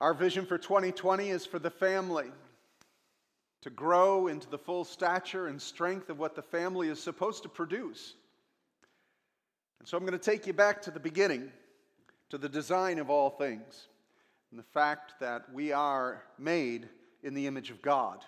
Our 0.00 0.12
vision 0.12 0.44
for 0.44 0.58
2020 0.58 1.30
is 1.30 1.46
for 1.46 1.58
the 1.58 1.70
family 1.70 2.26
to 3.62 3.70
grow 3.70 4.26
into 4.26 4.48
the 4.50 4.58
full 4.58 4.84
stature 4.84 5.46
and 5.46 5.60
strength 5.60 6.10
of 6.10 6.18
what 6.18 6.34
the 6.34 6.42
family 6.42 6.88
is 6.88 7.02
supposed 7.02 7.42
to 7.44 7.48
produce. 7.48 8.14
And 9.78 9.88
so 9.88 9.96
I'm 9.96 10.04
going 10.04 10.18
to 10.18 10.18
take 10.18 10.46
you 10.46 10.52
back 10.52 10.82
to 10.82 10.90
the 10.90 11.00
beginning, 11.00 11.50
to 12.28 12.36
the 12.36 12.48
design 12.48 12.98
of 12.98 13.08
all 13.08 13.30
things, 13.30 13.88
and 14.50 14.60
the 14.60 14.64
fact 14.64 15.14
that 15.20 15.50
we 15.50 15.72
are 15.72 16.22
made 16.38 16.90
in 17.22 17.32
the 17.32 17.46
image 17.46 17.70
of 17.70 17.80
God. 17.80 18.22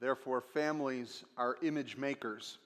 Therefore, 0.00 0.40
families 0.40 1.22
are 1.36 1.56
image 1.62 1.96
makers. 1.96 2.58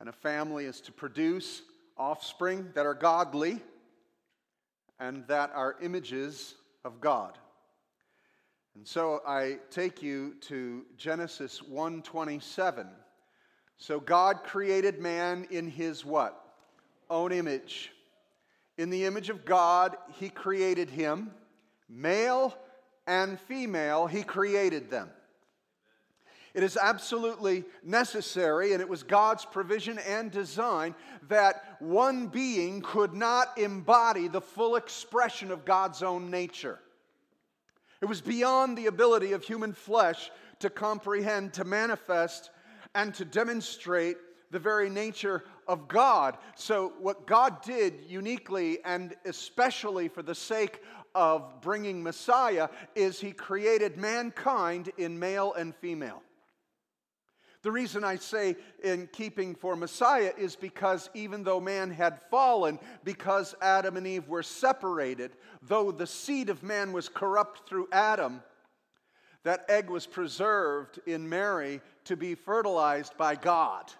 And 0.00 0.08
a 0.08 0.12
family 0.12 0.66
is 0.66 0.82
to 0.82 0.92
produce 0.92 1.62
offspring 1.96 2.70
that 2.74 2.84
are 2.84 2.94
godly 2.94 3.62
and 5.00 5.26
that 5.28 5.50
are 5.54 5.76
images 5.80 6.54
of 6.84 7.00
God. 7.00 7.38
And 8.74 8.86
so 8.86 9.22
I 9.26 9.58
take 9.70 10.02
you 10.02 10.34
to 10.42 10.86
Genesis 10.96 11.60
1:27. 11.60 12.88
So 13.76 14.00
God 14.00 14.44
created 14.44 15.00
man 15.00 15.46
in 15.50 15.68
his 15.68 16.04
what? 16.04 16.44
Own 17.10 17.32
image. 17.32 17.92
In 18.76 18.90
the 18.90 19.04
image 19.04 19.30
of 19.30 19.44
God 19.44 19.96
he 20.14 20.28
created 20.28 20.90
him, 20.90 21.32
male 21.88 22.56
and 23.06 23.40
female 23.40 24.06
he 24.06 24.22
created 24.22 24.90
them. 24.90 25.10
It 26.58 26.64
is 26.64 26.76
absolutely 26.76 27.64
necessary, 27.84 28.72
and 28.72 28.80
it 28.80 28.88
was 28.88 29.04
God's 29.04 29.44
provision 29.44 30.00
and 30.00 30.28
design 30.28 30.96
that 31.28 31.76
one 31.78 32.26
being 32.26 32.80
could 32.80 33.14
not 33.14 33.56
embody 33.56 34.26
the 34.26 34.40
full 34.40 34.74
expression 34.74 35.52
of 35.52 35.64
God's 35.64 36.02
own 36.02 36.32
nature. 36.32 36.80
It 38.00 38.06
was 38.06 38.20
beyond 38.20 38.76
the 38.76 38.86
ability 38.86 39.34
of 39.34 39.44
human 39.44 39.72
flesh 39.72 40.32
to 40.58 40.68
comprehend, 40.68 41.52
to 41.52 41.64
manifest, 41.64 42.50
and 42.92 43.14
to 43.14 43.24
demonstrate 43.24 44.16
the 44.50 44.58
very 44.58 44.90
nature 44.90 45.44
of 45.68 45.86
God. 45.86 46.38
So, 46.56 46.92
what 46.98 47.28
God 47.28 47.62
did 47.62 48.00
uniquely 48.08 48.78
and 48.84 49.14
especially 49.26 50.08
for 50.08 50.22
the 50.22 50.34
sake 50.34 50.82
of 51.14 51.60
bringing 51.60 52.02
Messiah 52.02 52.68
is 52.96 53.20
He 53.20 53.30
created 53.30 53.96
mankind 53.96 54.90
in 54.98 55.20
male 55.20 55.54
and 55.54 55.72
female. 55.76 56.20
The 57.68 57.72
reason 57.72 58.02
I 58.02 58.16
say 58.16 58.56
in 58.82 59.10
keeping 59.12 59.54
for 59.54 59.76
Messiah 59.76 60.32
is 60.38 60.56
because 60.56 61.10
even 61.12 61.44
though 61.44 61.60
man 61.60 61.90
had 61.90 62.18
fallen, 62.30 62.78
because 63.04 63.54
Adam 63.60 63.98
and 63.98 64.06
Eve 64.06 64.26
were 64.26 64.42
separated, 64.42 65.32
though 65.60 65.92
the 65.92 66.06
seed 66.06 66.48
of 66.48 66.62
man 66.62 66.94
was 66.94 67.10
corrupt 67.10 67.68
through 67.68 67.88
Adam, 67.92 68.42
that 69.44 69.66
egg 69.68 69.90
was 69.90 70.06
preserved 70.06 70.98
in 71.04 71.28
Mary 71.28 71.82
to 72.04 72.16
be 72.16 72.34
fertilized 72.34 73.14
by 73.18 73.34
God. 73.34 73.92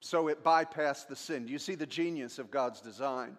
So 0.00 0.28
it 0.28 0.44
bypassed 0.44 1.08
the 1.08 1.16
sin. 1.16 1.48
You 1.48 1.58
see 1.58 1.74
the 1.74 1.86
genius 1.86 2.38
of 2.38 2.50
God's 2.50 2.82
design? 2.82 3.38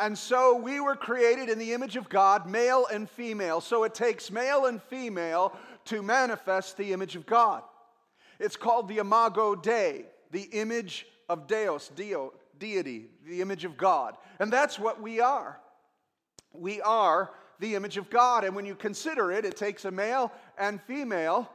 And 0.00 0.16
so 0.16 0.56
we 0.56 0.80
were 0.80 0.96
created 0.96 1.50
in 1.50 1.58
the 1.58 1.74
image 1.74 1.96
of 1.96 2.08
God, 2.08 2.48
male 2.48 2.86
and 2.90 3.06
female. 3.10 3.60
So 3.60 3.84
it 3.84 3.94
takes 3.94 4.30
male 4.30 4.64
and 4.64 4.80
female 4.80 5.52
to 5.86 6.02
manifest 6.02 6.78
the 6.78 6.94
image 6.94 7.16
of 7.16 7.26
God. 7.26 7.64
It's 8.38 8.56
called 8.56 8.88
the 8.88 8.98
Imago 8.98 9.54
Dei, 9.54 10.04
the 10.30 10.42
image 10.52 11.06
of 11.28 11.46
Deus, 11.46 11.90
Dio, 11.94 12.32
deity, 12.58 13.06
the 13.26 13.40
image 13.40 13.64
of 13.64 13.76
God. 13.76 14.16
And 14.38 14.52
that's 14.52 14.78
what 14.78 15.00
we 15.00 15.20
are. 15.20 15.60
We 16.52 16.80
are 16.82 17.30
the 17.60 17.74
image 17.74 17.96
of 17.96 18.10
God. 18.10 18.44
And 18.44 18.54
when 18.54 18.66
you 18.66 18.74
consider 18.74 19.32
it, 19.32 19.44
it 19.44 19.56
takes 19.56 19.84
a 19.84 19.90
male 19.90 20.32
and 20.58 20.80
female 20.82 21.50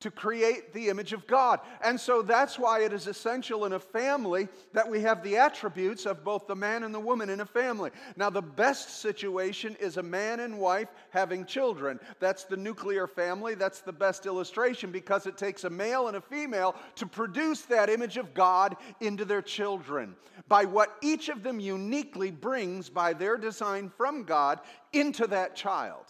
to 0.00 0.10
create 0.10 0.72
the 0.72 0.88
image 0.88 1.12
of 1.12 1.26
God. 1.26 1.60
And 1.84 2.00
so 2.00 2.22
that's 2.22 2.58
why 2.58 2.80
it 2.80 2.92
is 2.92 3.06
essential 3.06 3.66
in 3.66 3.74
a 3.74 3.78
family 3.78 4.48
that 4.72 4.88
we 4.88 5.00
have 5.02 5.22
the 5.22 5.36
attributes 5.36 6.06
of 6.06 6.24
both 6.24 6.46
the 6.46 6.56
man 6.56 6.84
and 6.84 6.94
the 6.94 7.00
woman 7.00 7.28
in 7.28 7.40
a 7.40 7.46
family. 7.46 7.90
Now, 8.16 8.30
the 8.30 8.42
best 8.42 9.00
situation 9.00 9.76
is 9.78 9.98
a 9.98 10.02
man 10.02 10.40
and 10.40 10.58
wife 10.58 10.88
having 11.10 11.44
children. 11.44 12.00
That's 12.18 12.44
the 12.44 12.56
nuclear 12.56 13.06
family. 13.06 13.54
That's 13.54 13.80
the 13.80 13.92
best 13.92 14.26
illustration 14.26 14.90
because 14.90 15.26
it 15.26 15.36
takes 15.36 15.64
a 15.64 15.70
male 15.70 16.08
and 16.08 16.16
a 16.16 16.20
female 16.20 16.74
to 16.96 17.06
produce 17.06 17.62
that 17.62 17.90
image 17.90 18.16
of 18.16 18.32
God 18.32 18.76
into 19.00 19.24
their 19.26 19.42
children 19.42 20.16
by 20.48 20.64
what 20.64 20.96
each 21.02 21.28
of 21.28 21.42
them 21.42 21.60
uniquely 21.60 22.30
brings 22.30 22.88
by 22.88 23.12
their 23.12 23.36
design 23.36 23.90
from 23.96 24.24
God 24.24 24.60
into 24.92 25.26
that 25.26 25.54
child. 25.54 26.06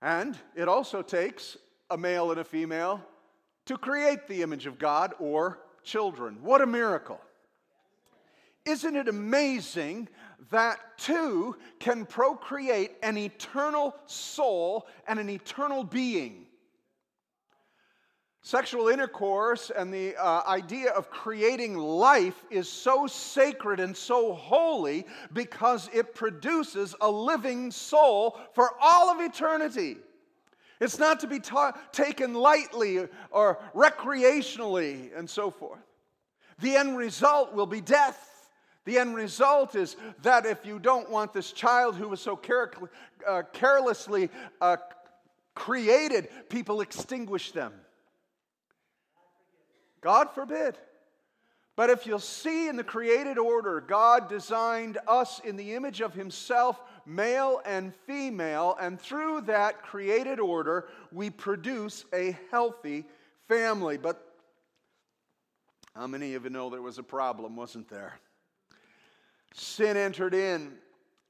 And 0.00 0.38
it 0.54 0.68
also 0.68 1.02
takes 1.02 1.56
a 1.90 1.96
male 1.96 2.30
and 2.30 2.40
a 2.40 2.44
female 2.44 3.02
to 3.66 3.76
create 3.76 4.28
the 4.28 4.42
image 4.42 4.66
of 4.66 4.78
God 4.78 5.14
or 5.18 5.60
children. 5.82 6.38
What 6.42 6.60
a 6.60 6.66
miracle! 6.66 7.20
Isn't 8.64 8.96
it 8.96 9.08
amazing 9.08 10.08
that 10.50 10.78
two 10.98 11.56
can 11.78 12.04
procreate 12.04 12.92
an 13.02 13.16
eternal 13.16 13.94
soul 14.06 14.86
and 15.06 15.18
an 15.18 15.30
eternal 15.30 15.84
being? 15.84 16.47
Sexual 18.48 18.88
intercourse 18.88 19.68
and 19.68 19.92
the 19.92 20.16
uh, 20.16 20.40
idea 20.46 20.88
of 20.92 21.10
creating 21.10 21.76
life 21.76 22.46
is 22.48 22.66
so 22.66 23.06
sacred 23.06 23.78
and 23.78 23.94
so 23.94 24.32
holy 24.32 25.04
because 25.34 25.90
it 25.92 26.14
produces 26.14 26.94
a 27.02 27.10
living 27.10 27.70
soul 27.70 28.40
for 28.54 28.70
all 28.80 29.10
of 29.10 29.20
eternity. 29.20 29.98
It's 30.80 30.98
not 30.98 31.20
to 31.20 31.26
be 31.26 31.40
ta- 31.40 31.78
taken 31.92 32.32
lightly 32.32 33.06
or 33.30 33.58
recreationally 33.74 35.10
and 35.14 35.28
so 35.28 35.50
forth. 35.50 35.84
The 36.60 36.74
end 36.74 36.96
result 36.96 37.52
will 37.52 37.66
be 37.66 37.82
death. 37.82 38.50
The 38.86 38.96
end 38.96 39.14
result 39.14 39.74
is 39.74 39.96
that 40.22 40.46
if 40.46 40.64
you 40.64 40.78
don't 40.78 41.10
want 41.10 41.34
this 41.34 41.52
child 41.52 41.96
who 41.96 42.08
was 42.08 42.22
so 42.22 42.34
care- 42.34 42.72
uh, 43.28 43.42
carelessly 43.52 44.30
uh, 44.62 44.78
created, 45.54 46.30
people 46.48 46.80
extinguish 46.80 47.52
them. 47.52 47.74
God 50.00 50.30
forbid. 50.34 50.78
But 51.76 51.90
if 51.90 52.06
you'll 52.06 52.18
see 52.18 52.66
in 52.66 52.74
the 52.74 52.82
created 52.82 53.38
order, 53.38 53.80
God 53.80 54.28
designed 54.28 54.98
us 55.06 55.40
in 55.44 55.56
the 55.56 55.74
image 55.74 56.00
of 56.00 56.12
Himself, 56.12 56.80
male 57.06 57.60
and 57.64 57.94
female, 58.04 58.76
and 58.80 59.00
through 59.00 59.42
that 59.42 59.82
created 59.82 60.40
order, 60.40 60.88
we 61.12 61.30
produce 61.30 62.04
a 62.12 62.36
healthy 62.50 63.04
family. 63.46 63.96
But 63.96 64.20
how 65.94 66.08
many 66.08 66.34
of 66.34 66.42
you 66.42 66.50
know 66.50 66.68
there 66.68 66.82
was 66.82 66.98
a 66.98 67.02
problem, 67.04 67.54
wasn't 67.54 67.88
there? 67.88 68.18
Sin 69.54 69.96
entered 69.96 70.34
in, 70.34 70.72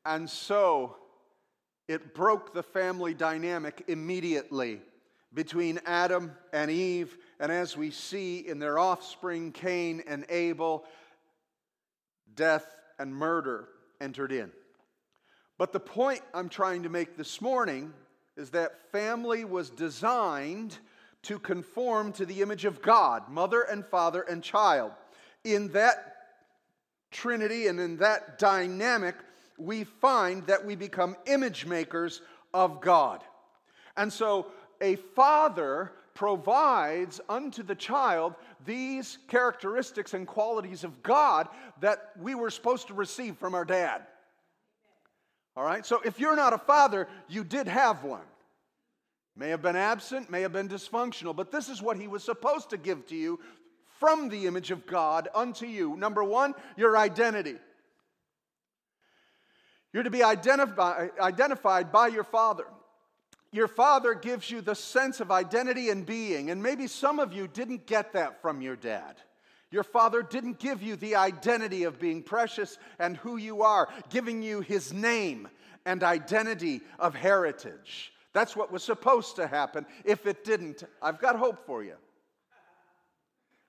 and 0.06 0.28
so 0.28 0.96
it 1.88 2.14
broke 2.14 2.54
the 2.54 2.62
family 2.62 3.12
dynamic 3.12 3.84
immediately 3.88 4.80
between 5.34 5.78
Adam 5.84 6.32
and 6.52 6.70
Eve, 6.70 7.16
and 7.40 7.52
as 7.52 7.76
we 7.76 7.90
see 7.90 8.38
in 8.38 8.58
their 8.58 8.78
offspring, 8.78 9.52
Cain 9.52 10.02
and 10.06 10.24
Abel, 10.28 10.84
death 12.34 12.66
and 12.98 13.14
murder 13.14 13.68
entered 14.00 14.32
in. 14.32 14.50
But 15.56 15.72
the 15.72 15.80
point 15.80 16.20
I'm 16.34 16.48
trying 16.48 16.84
to 16.84 16.88
make 16.88 17.16
this 17.16 17.40
morning 17.40 17.92
is 18.36 18.50
that 18.50 18.90
family 18.92 19.44
was 19.44 19.70
designed 19.70 20.78
to 21.22 21.38
conform 21.38 22.12
to 22.12 22.24
the 22.24 22.42
image 22.42 22.64
of 22.64 22.80
God, 22.80 23.28
mother 23.28 23.62
and 23.62 23.84
father 23.84 24.22
and 24.22 24.42
child. 24.42 24.92
In 25.44 25.68
that 25.72 26.16
trinity 27.10 27.66
and 27.66 27.80
in 27.80 27.96
that 27.98 28.38
dynamic, 28.38 29.16
we 29.56 29.84
find 29.84 30.46
that 30.46 30.64
we 30.64 30.76
become 30.76 31.16
image 31.26 31.66
makers 31.66 32.20
of 32.54 32.80
God. 32.80 33.22
And 33.96 34.12
so 34.12 34.46
a 34.80 34.96
father 34.96 35.92
provides 36.18 37.20
unto 37.28 37.62
the 37.62 37.76
child 37.76 38.34
these 38.66 39.18
characteristics 39.28 40.14
and 40.14 40.26
qualities 40.26 40.82
of 40.82 41.00
God 41.04 41.46
that 41.80 42.10
we 42.20 42.34
were 42.34 42.50
supposed 42.50 42.88
to 42.88 42.94
receive 42.94 43.36
from 43.36 43.54
our 43.54 43.64
dad. 43.64 44.02
All 45.56 45.62
right? 45.62 45.86
So 45.86 46.00
if 46.04 46.18
you're 46.18 46.34
not 46.34 46.52
a 46.52 46.58
father, 46.58 47.06
you 47.28 47.44
did 47.44 47.68
have 47.68 48.02
one. 48.02 48.26
May 49.36 49.50
have 49.50 49.62
been 49.62 49.76
absent, 49.76 50.28
may 50.28 50.40
have 50.40 50.52
been 50.52 50.68
dysfunctional, 50.68 51.36
but 51.36 51.52
this 51.52 51.68
is 51.68 51.80
what 51.80 51.96
he 51.96 52.08
was 52.08 52.24
supposed 52.24 52.70
to 52.70 52.78
give 52.78 53.06
to 53.06 53.14
you 53.14 53.38
from 54.00 54.28
the 54.28 54.48
image 54.48 54.72
of 54.72 54.88
God 54.88 55.28
unto 55.36 55.66
you. 55.66 55.96
Number 55.96 56.24
one, 56.24 56.52
your 56.76 56.98
identity. 56.98 57.54
You're 59.92 60.02
to 60.02 60.10
be 60.10 60.24
identified 60.24 61.92
by 61.92 62.08
your 62.08 62.24
father 62.24 62.64
your 63.52 63.68
father 63.68 64.14
gives 64.14 64.50
you 64.50 64.60
the 64.60 64.74
sense 64.74 65.20
of 65.20 65.30
identity 65.30 65.88
and 65.88 66.04
being. 66.04 66.50
And 66.50 66.62
maybe 66.62 66.86
some 66.86 67.18
of 67.18 67.32
you 67.32 67.48
didn't 67.48 67.86
get 67.86 68.12
that 68.12 68.42
from 68.42 68.60
your 68.60 68.76
dad. 68.76 69.16
Your 69.70 69.84
father 69.84 70.22
didn't 70.22 70.58
give 70.58 70.82
you 70.82 70.96
the 70.96 71.16
identity 71.16 71.84
of 71.84 71.98
being 71.98 72.22
precious 72.22 72.78
and 72.98 73.16
who 73.16 73.36
you 73.36 73.62
are, 73.62 73.88
giving 74.10 74.42
you 74.42 74.60
his 74.60 74.92
name 74.92 75.48
and 75.84 76.02
identity 76.02 76.80
of 76.98 77.14
heritage. 77.14 78.12
That's 78.32 78.56
what 78.56 78.72
was 78.72 78.82
supposed 78.82 79.36
to 79.36 79.46
happen. 79.46 79.86
If 80.04 80.26
it 80.26 80.44
didn't, 80.44 80.84
I've 81.02 81.18
got 81.18 81.36
hope 81.36 81.66
for 81.66 81.82
you. 81.82 81.94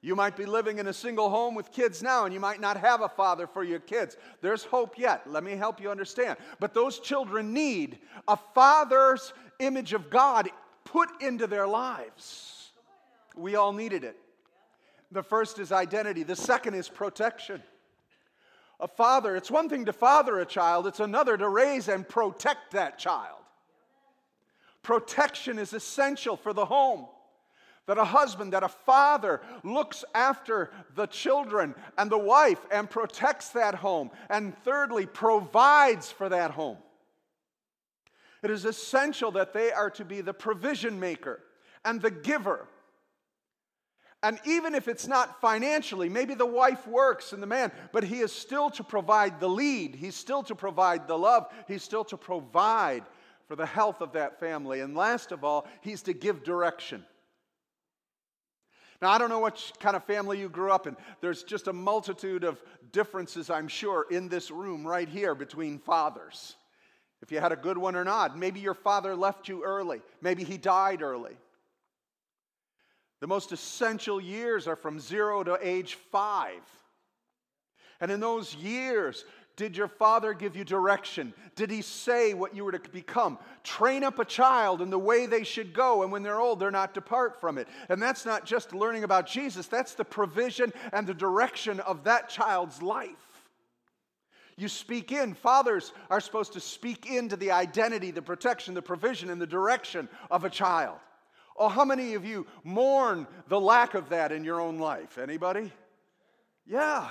You 0.02 0.16
might 0.16 0.38
be 0.38 0.46
living 0.46 0.80
in 0.80 0.88
a 0.88 0.94
single 0.94 1.30
home 1.30 1.56
with 1.56 1.74
kids 1.74 2.02
now, 2.02 2.24
and 2.24 2.34
you 2.34 2.40
might 2.40 2.62
not 2.62 2.78
have 2.78 3.02
a 3.02 3.10
father 3.10 3.48
for 3.48 3.66
your 3.66 3.80
kids. 3.80 4.16
There's 4.42 4.64
hope 4.64 4.98
yet. 4.98 5.30
Let 5.30 5.44
me 5.44 5.58
help 5.58 5.82
you 5.82 5.92
understand. 5.92 6.38
But 6.60 6.74
those 6.74 7.00
children 7.00 7.54
need 7.54 8.00
a 8.26 8.38
father's 8.38 9.34
image 9.60 9.94
of 9.94 10.10
God 10.10 10.50
put 10.86 11.22
into 11.22 11.48
their 11.48 11.68
lives. 11.68 12.72
We 13.36 13.56
all 13.56 13.74
needed 13.74 14.04
it. 14.04 14.18
The 15.12 15.24
first 15.24 15.60
is 15.60 15.72
identity, 15.72 16.24
the 16.24 16.36
second 16.36 16.76
is 16.76 16.88
protection. 16.88 17.62
A 18.80 18.88
father, 18.88 19.36
it's 19.36 19.52
one 19.52 19.68
thing 19.68 19.86
to 19.86 19.94
father 19.94 20.40
a 20.40 20.46
child, 20.46 20.88
it's 20.88 21.00
another 21.00 21.36
to 21.36 21.50
raise 21.50 21.88
and 21.88 22.08
protect 22.08 22.72
that 22.72 22.98
child. 22.98 23.40
Protection 24.84 25.60
is 25.60 25.74
essential 25.74 26.38
for 26.38 26.54
the 26.54 26.66
home 26.66 27.08
that 27.90 27.98
a 27.98 28.06
husband, 28.06 28.54
that 28.54 28.62
a 28.62 28.70
father 28.70 29.42
looks 29.64 30.06
after 30.14 30.70
the 30.96 31.08
children 31.08 31.74
and 31.98 32.12
the 32.12 32.18
wife 32.18 32.60
and 32.72 32.88
protects 32.88 33.50
that 33.50 33.74
home. 33.74 34.12
And 34.30 34.56
thirdly, 34.64 35.08
provides 35.08 36.12
for 36.12 36.30
that 36.30 36.52
home. 36.52 36.78
It 38.42 38.52
is 38.52 38.66
essential 38.66 39.32
that 39.32 39.54
they 39.54 39.72
are 39.72 39.90
to 39.92 40.06
be 40.06 40.22
the 40.22 40.34
provision 40.34 41.00
maker 41.00 41.42
and 41.84 42.02
the 42.02 42.12
giver. 42.12 42.68
And 44.22 44.40
even 44.46 44.76
if 44.76 44.88
it's 44.88 45.08
not 45.08 45.40
financially, 45.40 46.10
maybe 46.10 46.34
the 46.34 46.46
wife 46.46 46.86
works 46.86 47.32
and 47.32 47.42
the 47.42 47.48
man, 47.48 47.72
but 47.94 48.04
he 48.04 48.20
is 48.20 48.34
still 48.34 48.70
to 48.72 48.84
provide 48.84 49.40
the 49.40 49.48
lead. 49.48 49.96
He's 49.96 50.16
still 50.16 50.44
to 50.44 50.56
provide 50.56 51.08
the 51.08 51.18
love. 51.18 51.48
He's 51.68 51.84
still 51.84 52.04
to 52.06 52.18
provide 52.18 53.04
for 53.48 53.56
the 53.56 53.66
health 53.66 54.02
of 54.02 54.14
that 54.14 54.40
family. 54.40 54.82
And 54.82 54.96
last 54.96 55.32
of 55.32 55.44
all, 55.44 55.68
he's 55.82 56.02
to 56.04 56.14
give 56.14 56.44
direction. 56.44 57.06
Now, 59.02 59.12
I 59.12 59.18
don't 59.18 59.30
know 59.30 59.40
what 59.40 59.72
kind 59.80 59.96
of 59.96 60.04
family 60.04 60.40
you 60.40 60.50
grew 60.50 60.72
up 60.72 60.86
in. 60.86 60.98
There's 61.22 61.44
just 61.44 61.68
a 61.68 61.74
multitude 61.74 62.44
of 62.44 62.62
differences, 62.92 63.50
I'm 63.50 63.70
sure, 63.70 64.06
in 64.12 64.28
this 64.28 64.52
room 64.52 64.86
right 64.86 65.08
here 65.08 65.34
between 65.34 65.80
fathers. 65.80 66.58
If 67.22 67.32
you 67.32 67.40
had 67.40 67.52
a 67.52 67.58
good 67.58 67.78
one 67.78 67.96
or 67.96 68.04
not. 68.04 68.38
Maybe 68.38 68.60
your 68.60 68.74
father 68.74 69.16
left 69.16 69.48
you 69.48 69.64
early, 69.64 70.02
maybe 70.22 70.44
he 70.44 70.58
died 70.58 71.02
early. 71.02 71.38
The 73.22 73.28
most 73.28 73.52
essential 73.52 74.22
years 74.22 74.68
are 74.68 74.78
from 74.78 75.00
zero 75.00 75.44
to 75.44 75.58
age 75.62 75.96
five. 76.12 76.62
And 78.00 78.10
in 78.12 78.22
those 78.22 78.56
years, 78.56 79.26
did 79.58 79.76
your 79.76 79.90
father 79.90 80.34
give 80.34 80.56
you 80.56 80.64
direction? 80.64 81.34
Did 81.58 81.70
he 81.70 81.82
say 81.82 82.34
what 82.34 82.56
you 82.56 82.64
were 82.64 82.72
to 82.72 82.80
become? 82.92 83.38
Train 83.66 84.06
up 84.06 84.18
a 84.18 84.24
child 84.24 84.82
in 84.82 84.90
the 84.90 84.98
way 84.98 85.26
they 85.26 85.44
should 85.44 85.74
go, 85.74 86.02
and 86.02 86.14
when 86.14 86.24
they're 86.24 86.40
old, 86.40 86.62
they're 86.62 86.72
not 86.72 86.94
depart 86.94 87.42
from 87.42 87.58
it. 87.58 87.68
And 87.90 88.02
that's 88.02 88.26
not 88.26 88.46
just 88.46 88.74
learning 88.74 89.04
about 89.04 89.28
Jesus, 89.28 89.68
that's 89.68 89.96
the 89.96 90.06
provision 90.06 90.72
and 90.94 91.06
the 91.06 91.14
direction 91.14 91.82
of 91.82 92.06
that 92.06 92.30
child's 92.30 92.82
life. 92.82 93.39
You 94.60 94.68
speak 94.68 95.14
in. 95.14 95.36
Fathers 95.36 95.94
are 96.10 96.20
supposed 96.20 96.52
to 96.54 96.60
speak 96.60 97.10
into 97.10 97.38
the 97.38 97.52
identity, 97.52 98.12
the 98.12 98.22
protection, 98.22 98.74
the 98.74 98.82
provision, 98.82 99.30
and 99.30 99.42
the 99.42 99.48
direction 99.48 100.10
of 100.30 100.44
a 100.44 100.50
child. 100.50 100.98
Oh, 101.58 101.70
how 101.70 101.86
many 101.86 102.14
of 102.16 102.26
you 102.26 102.46
mourn 102.66 103.26
the 103.48 103.60
lack 103.60 103.94
of 103.94 104.10
that 104.10 104.34
in 104.34 104.44
your 104.44 104.60
own 104.60 104.78
life? 104.78 105.18
Anybody? 105.18 105.72
Yeah. 106.68 107.10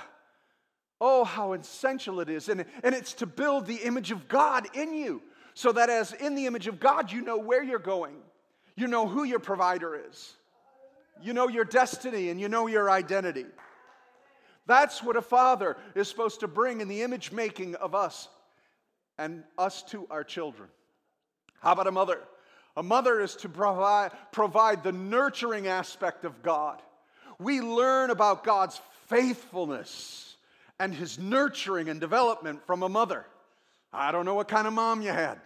Oh, 1.00 1.25
how 1.25 1.55
essential 1.55 2.21
it 2.21 2.29
is. 2.29 2.50
And, 2.50 2.67
and 2.83 2.95
it's 2.95 3.15
to 3.15 3.27
build 3.27 3.67
the 3.67 3.77
image 3.77 4.11
of 4.11 4.29
God 4.29 4.67
in 4.75 4.93
you 4.93 5.23
so 5.55 5.73
that 5.73 5.89
as 5.89 6.12
in 6.12 6.35
the 6.35 6.44
image 6.44 6.67
of 6.67 6.79
God, 6.79 7.11
you 7.11 7.23
know 7.23 7.39
where 7.39 7.62
you're 7.62 7.79
going, 7.79 8.17
you 8.77 8.89
know 8.89 9.09
who 9.09 9.25
your 9.25 9.41
provider 9.41 9.99
is, 10.09 10.35
you 11.23 11.33
know 11.33 11.49
your 11.49 11.65
destiny, 11.65 12.29
and 12.29 12.39
you 12.39 12.49
know 12.49 12.67
your 12.67 12.91
identity. 12.91 13.47
That's 14.69 15.03
what 15.03 15.17
a 15.17 15.23
father 15.23 15.79
is 15.94 16.09
supposed 16.09 16.41
to 16.41 16.47
bring 16.47 16.82
in 16.82 16.88
the 16.88 17.03
image 17.03 17.32
making 17.32 17.75
of 17.76 17.94
us 17.94 18.29
and 19.19 19.43
us 19.56 19.82
to 19.85 20.06
our 20.11 20.23
children. 20.23 20.69
How 21.61 21.73
about 21.73 21.87
a 21.87 21.91
mother? 21.91 22.20
A 22.76 22.82
mother 22.82 23.19
is 23.19 23.35
to 23.37 23.49
provide, 23.49 24.12
provide 24.31 24.85
the 24.85 24.93
nurturing 24.93 25.67
aspect 25.67 26.25
of 26.25 26.43
God. 26.43 26.81
We 27.41 27.62
learn 27.62 28.11
about 28.11 28.44
God's 28.44 28.79
faithfulness 29.06 30.37
and 30.79 30.94
his 30.94 31.19
nurturing 31.19 31.88
and 31.88 31.99
development 31.99 32.65
from 32.67 32.82
a 32.82 32.88
mother. 32.91 33.25
I 33.91 34.12
don't 34.12 34.26
know 34.26 34.35
what 34.35 34.49
kind 34.49 34.67
of 34.67 34.75
mom 34.75 35.00
you 35.00 35.11
had, 35.11 35.41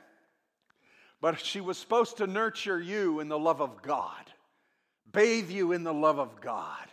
but 1.20 1.38
she 1.38 1.60
was 1.60 1.78
supposed 1.78 2.16
to 2.16 2.26
nurture 2.26 2.80
you 2.80 3.20
in 3.20 3.28
the 3.28 3.38
love 3.38 3.62
of 3.62 3.82
God, 3.82 4.32
bathe 5.12 5.48
you 5.48 5.70
in 5.70 5.84
the 5.84 5.94
love 5.94 6.18
of 6.18 6.40
God, 6.40 6.88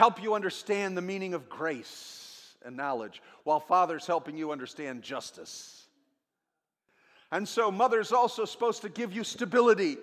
help 0.00 0.22
you 0.22 0.32
understand 0.32 0.96
the 0.96 1.02
meaning 1.02 1.34
of 1.34 1.50
grace 1.50 2.54
and 2.64 2.74
knowledge, 2.74 3.20
while 3.44 3.60
father's 3.60 4.06
helping 4.06 4.34
you 4.34 4.50
understand 4.50 5.02
justice. 5.02 5.84
And 7.30 7.46
so, 7.46 7.70
mother's 7.70 8.10
also 8.10 8.46
supposed 8.46 8.80
to 8.80 8.88
give 8.88 9.12
you 9.12 9.24
stability, 9.24 9.98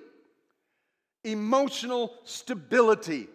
emotional 1.23 2.13
stability. 2.25 3.27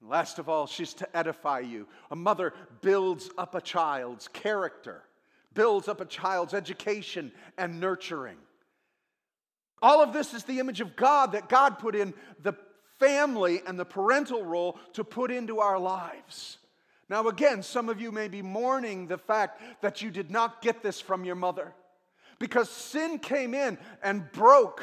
And 0.00 0.10
last 0.10 0.40
of 0.40 0.48
all, 0.48 0.66
she's 0.66 0.94
to 0.94 1.16
edify 1.16 1.60
you. 1.60 1.86
A 2.10 2.16
mother 2.16 2.54
builds 2.80 3.30
up 3.38 3.54
a 3.54 3.60
child's 3.60 4.26
character, 4.26 5.00
builds 5.54 5.86
up 5.86 6.00
a 6.00 6.06
child's 6.06 6.54
education 6.54 7.30
and 7.56 7.78
nurturing. 7.78 8.38
All 9.80 10.02
of 10.02 10.12
this 10.12 10.34
is 10.34 10.42
the 10.42 10.58
image 10.58 10.80
of 10.80 10.96
God 10.96 11.32
that 11.32 11.48
God 11.48 11.78
put 11.78 11.94
in 11.94 12.14
the 12.42 12.56
family 13.02 13.62
and 13.66 13.78
the 13.78 13.84
parental 13.84 14.44
role 14.44 14.78
to 14.92 15.02
put 15.02 15.32
into 15.32 15.58
our 15.58 15.78
lives. 15.78 16.58
Now, 17.08 17.26
again, 17.26 17.62
some 17.62 17.88
of 17.88 18.00
you 18.00 18.12
may 18.12 18.28
be 18.28 18.42
mourning 18.42 19.08
the 19.08 19.18
fact 19.18 19.60
that 19.82 20.02
you 20.02 20.10
did 20.10 20.30
not 20.30 20.62
get 20.62 20.82
this 20.82 21.00
from 21.00 21.24
your 21.24 21.34
mother 21.34 21.74
because 22.38 22.70
sin 22.70 23.18
came 23.18 23.54
in 23.54 23.76
and 24.02 24.30
broke 24.32 24.82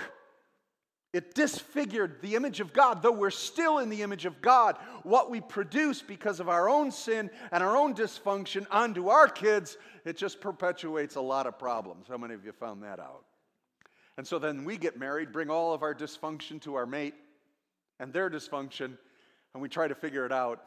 it 1.11 1.33
disfigured 1.33 2.21
the 2.21 2.35
image 2.35 2.59
of 2.59 2.71
God, 2.71 3.01
though 3.01 3.11
we're 3.11 3.31
still 3.31 3.79
in 3.79 3.89
the 3.89 4.03
image 4.03 4.25
of 4.25 4.43
God. 4.43 4.77
What 5.01 5.31
we 5.31 5.41
produce 5.41 6.03
because 6.03 6.39
of 6.39 6.49
our 6.49 6.69
own 6.69 6.91
sin 6.91 7.31
and 7.51 7.63
our 7.63 7.75
own 7.75 7.95
dysfunction 7.95 8.67
onto 8.69 9.09
our 9.09 9.27
kids, 9.27 9.77
it 10.05 10.17
just 10.17 10.39
perpetuates 10.39 11.15
a 11.15 11.21
lot 11.21 11.47
of 11.47 11.57
problems. 11.57 12.05
How 12.07 12.17
many 12.17 12.35
of 12.35 12.45
you 12.45 12.51
found 12.51 12.83
that 12.83 12.99
out? 12.99 13.25
And 14.17 14.27
so 14.27 14.37
then 14.37 14.65
we 14.65 14.77
get 14.77 14.99
married, 14.99 15.31
bring 15.31 15.49
all 15.49 15.73
of 15.73 15.81
our 15.81 15.95
dysfunction 15.95 16.61
to 16.61 16.75
our 16.75 16.85
mate 16.85 17.15
and 17.99 18.13
their 18.13 18.29
dysfunction, 18.29 18.97
and 19.53 19.61
we 19.61 19.69
try 19.69 19.87
to 19.87 19.95
figure 19.95 20.25
it 20.25 20.31
out. 20.31 20.61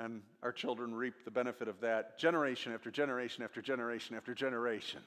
And 0.00 0.22
our 0.42 0.52
children 0.52 0.94
reap 0.94 1.24
the 1.24 1.30
benefit 1.30 1.66
of 1.66 1.80
that 1.80 2.18
generation 2.18 2.72
after 2.72 2.90
generation 2.90 3.42
after 3.42 3.60
generation 3.60 4.14
after 4.14 4.32
generation. 4.32 5.00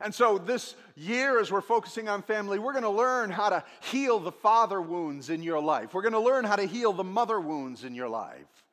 And 0.00 0.14
so, 0.14 0.38
this 0.38 0.74
year, 0.96 1.40
as 1.40 1.52
we're 1.52 1.60
focusing 1.60 2.08
on 2.08 2.22
family, 2.22 2.58
we're 2.58 2.72
going 2.72 2.84
to 2.84 2.90
learn 2.90 3.30
how 3.30 3.48
to 3.48 3.64
heal 3.80 4.18
the 4.18 4.32
father 4.32 4.80
wounds 4.80 5.30
in 5.30 5.42
your 5.42 5.60
life. 5.60 5.94
We're 5.94 6.02
going 6.02 6.12
to 6.12 6.20
learn 6.20 6.44
how 6.44 6.56
to 6.56 6.66
heal 6.66 6.92
the 6.92 7.04
mother 7.04 7.40
wounds 7.40 7.84
in 7.84 7.94
your 7.94 8.08
life. 8.08 8.64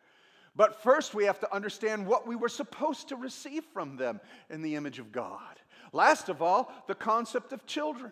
But 0.55 0.81
first, 0.81 1.13
we 1.13 1.25
have 1.25 1.39
to 1.39 1.53
understand 1.53 2.05
what 2.05 2.27
we 2.27 2.35
were 2.35 2.49
supposed 2.49 3.09
to 3.09 3.15
receive 3.15 3.63
from 3.73 3.97
them 3.97 4.19
in 4.49 4.61
the 4.61 4.75
image 4.75 4.99
of 4.99 5.11
God. 5.11 5.59
Last 5.93 6.29
of 6.29 6.41
all, 6.41 6.71
the 6.87 6.95
concept 6.95 7.53
of 7.53 7.65
children 7.65 8.11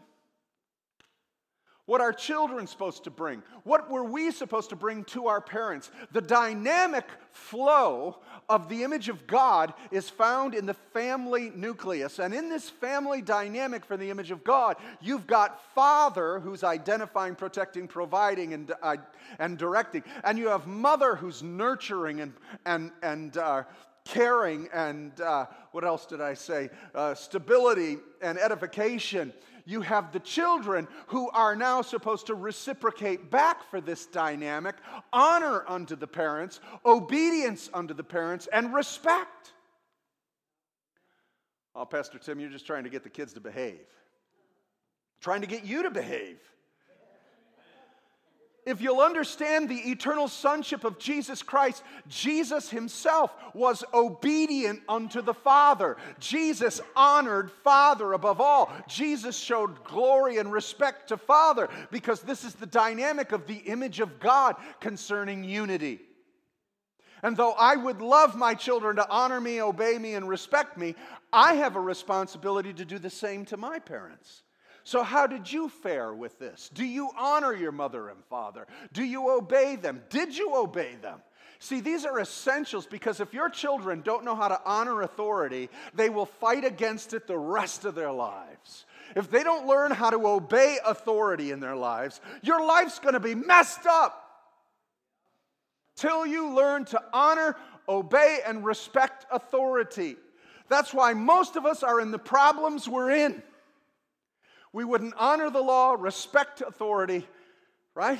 what 1.89 2.01
our 2.01 2.13
children 2.13 2.67
supposed 2.67 3.03
to 3.03 3.09
bring 3.09 3.41
what 3.63 3.89
were 3.89 4.03
we 4.03 4.29
supposed 4.29 4.69
to 4.69 4.75
bring 4.75 5.03
to 5.05 5.25
our 5.25 5.41
parents. 5.41 5.89
The 6.11 6.21
dynamic 6.21 7.05
flow 7.31 8.19
of 8.47 8.69
the 8.69 8.83
image 8.83 9.09
of 9.09 9.25
god 9.25 9.73
is 9.89 10.07
found 10.07 10.53
in 10.53 10.67
the 10.67 10.75
family 10.75 11.51
nucleus. 11.55 12.19
And 12.19 12.31
in 12.31 12.47
this 12.47 12.69
family 12.69 13.23
dynamic 13.23 13.83
for 13.83 13.97
the 13.97 14.11
image 14.11 14.29
of 14.29 14.43
god 14.43 14.77
you've 15.01 15.25
got 15.25 15.63
father 15.73 16.39
who's 16.39 16.63
identifying 16.63 17.33
protecting 17.33 17.87
providing 17.87 18.53
and, 18.53 18.71
uh, 18.83 18.97
and 19.39 19.57
directing. 19.57 20.03
And 20.23 20.37
you 20.37 20.47
have 20.49 20.67
mother 20.67 21.15
who's 21.15 21.41
nurturing 21.41 22.21
and, 22.21 22.33
and, 22.67 22.91
and 23.01 23.35
uh, 23.37 23.63
caring 24.05 24.69
and 24.71 25.19
uh, 25.21 25.47
what 25.71 25.83
else 25.83 26.05
did 26.05 26.21
I 26.21 26.35
say? 26.35 26.69
Uh, 26.93 27.15
stability 27.15 27.97
and 28.21 28.37
edification 28.37 29.33
you 29.69 29.81
have 29.81 30.11
the 30.11 30.19
children 30.19 30.87
who 31.07 31.29
are 31.29 31.55
now 31.55 31.81
supposed 31.83 32.25
to 32.27 32.35
reciprocate 32.35 33.29
back 33.29 33.63
for 33.69 33.79
this 33.79 34.07
dynamic 34.07 34.75
honor 35.13 35.63
unto 35.67 35.95
the 35.95 36.07
parents, 36.07 36.59
obedience 36.85 37.69
unto 37.71 37.93
the 37.93 38.03
parents, 38.03 38.47
and 38.51 38.73
respect. 38.73 39.53
Oh, 41.75 41.85
Pastor 41.85 42.17
Tim, 42.17 42.39
you're 42.39 42.49
just 42.49 42.65
trying 42.65 42.83
to 42.83 42.89
get 42.89 43.03
the 43.03 43.09
kids 43.09 43.33
to 43.33 43.39
behave, 43.39 43.85
trying 45.21 45.41
to 45.41 45.47
get 45.47 45.63
you 45.63 45.83
to 45.83 45.91
behave. 45.91 46.39
If 48.69 48.81
you'll 48.81 49.01
understand 49.01 49.67
the 49.67 49.89
eternal 49.89 50.27
sonship 50.27 50.83
of 50.83 50.99
Jesus 50.99 51.41
Christ, 51.41 51.83
Jesus 52.07 52.69
himself 52.69 53.31
was 53.53 53.83
obedient 53.93 54.81
unto 54.87 55.21
the 55.21 55.33
Father. 55.33 55.97
Jesus 56.19 56.79
honored 56.95 57.51
Father 57.63 58.13
above 58.13 58.39
all. 58.39 58.71
Jesus 58.87 59.37
showed 59.37 59.83
glory 59.83 60.37
and 60.37 60.51
respect 60.51 61.09
to 61.09 61.17
Father 61.17 61.67
because 61.89 62.21
this 62.21 62.43
is 62.43 62.53
the 62.53 62.65
dynamic 62.65 63.31
of 63.31 63.47
the 63.47 63.57
image 63.57 63.99
of 63.99 64.19
God 64.19 64.55
concerning 64.79 65.43
unity. 65.43 65.99
And 67.23 67.35
though 67.35 67.53
I 67.53 67.75
would 67.75 68.01
love 68.01 68.35
my 68.35 68.53
children 68.53 68.95
to 68.97 69.09
honor 69.09 69.41
me, 69.41 69.61
obey 69.61 69.97
me, 69.97 70.13
and 70.13 70.29
respect 70.29 70.77
me, 70.77 70.95
I 71.33 71.55
have 71.55 71.75
a 71.75 71.81
responsibility 71.81 72.73
to 72.73 72.85
do 72.85 72.99
the 72.99 73.09
same 73.09 73.45
to 73.45 73.57
my 73.57 73.79
parents. 73.79 74.43
So, 74.89 75.03
how 75.03 75.27
did 75.27 75.51
you 75.51 75.69
fare 75.69 76.11
with 76.11 76.39
this? 76.39 76.71
Do 76.73 76.83
you 76.83 77.11
honor 77.15 77.53
your 77.53 77.71
mother 77.71 78.09
and 78.09 78.25
father? 78.25 78.65
Do 78.91 79.03
you 79.03 79.29
obey 79.29 79.75
them? 79.75 80.01
Did 80.09 80.35
you 80.35 80.55
obey 80.55 80.95
them? 80.99 81.19
See, 81.59 81.79
these 81.79 82.05
are 82.05 82.19
essentials 82.19 82.87
because 82.87 83.19
if 83.19 83.31
your 83.31 83.51
children 83.51 84.01
don't 84.01 84.25
know 84.25 84.33
how 84.33 84.47
to 84.47 84.59
honor 84.65 85.03
authority, 85.03 85.69
they 85.93 86.09
will 86.09 86.25
fight 86.25 86.65
against 86.65 87.13
it 87.13 87.27
the 87.27 87.37
rest 87.37 87.85
of 87.85 87.93
their 87.93 88.11
lives. 88.11 88.87
If 89.15 89.29
they 89.29 89.43
don't 89.43 89.67
learn 89.67 89.91
how 89.91 90.09
to 90.09 90.27
obey 90.27 90.79
authority 90.83 91.51
in 91.51 91.59
their 91.59 91.75
lives, 91.75 92.19
your 92.41 92.65
life's 92.65 92.97
to 92.97 93.19
be 93.19 93.35
messed 93.35 93.85
up. 93.85 94.25
Till 95.97 96.25
you 96.25 96.55
learn 96.55 96.85
to 96.85 97.03
honor, 97.13 97.55
obey, 97.87 98.39
and 98.43 98.65
respect 98.65 99.27
authority. 99.31 100.15
That's 100.67 100.95
why 100.95 101.13
most 101.13 101.57
of 101.57 101.67
us 101.67 101.83
are 101.83 102.01
in 102.01 102.09
the 102.09 102.17
problems 102.17 102.87
we're 102.87 103.11
in. 103.11 103.43
We 104.73 104.83
wouldn't 104.83 105.13
honor 105.17 105.49
the 105.49 105.61
law, 105.61 105.95
respect 105.97 106.61
authority, 106.61 107.27
right? 107.95 108.19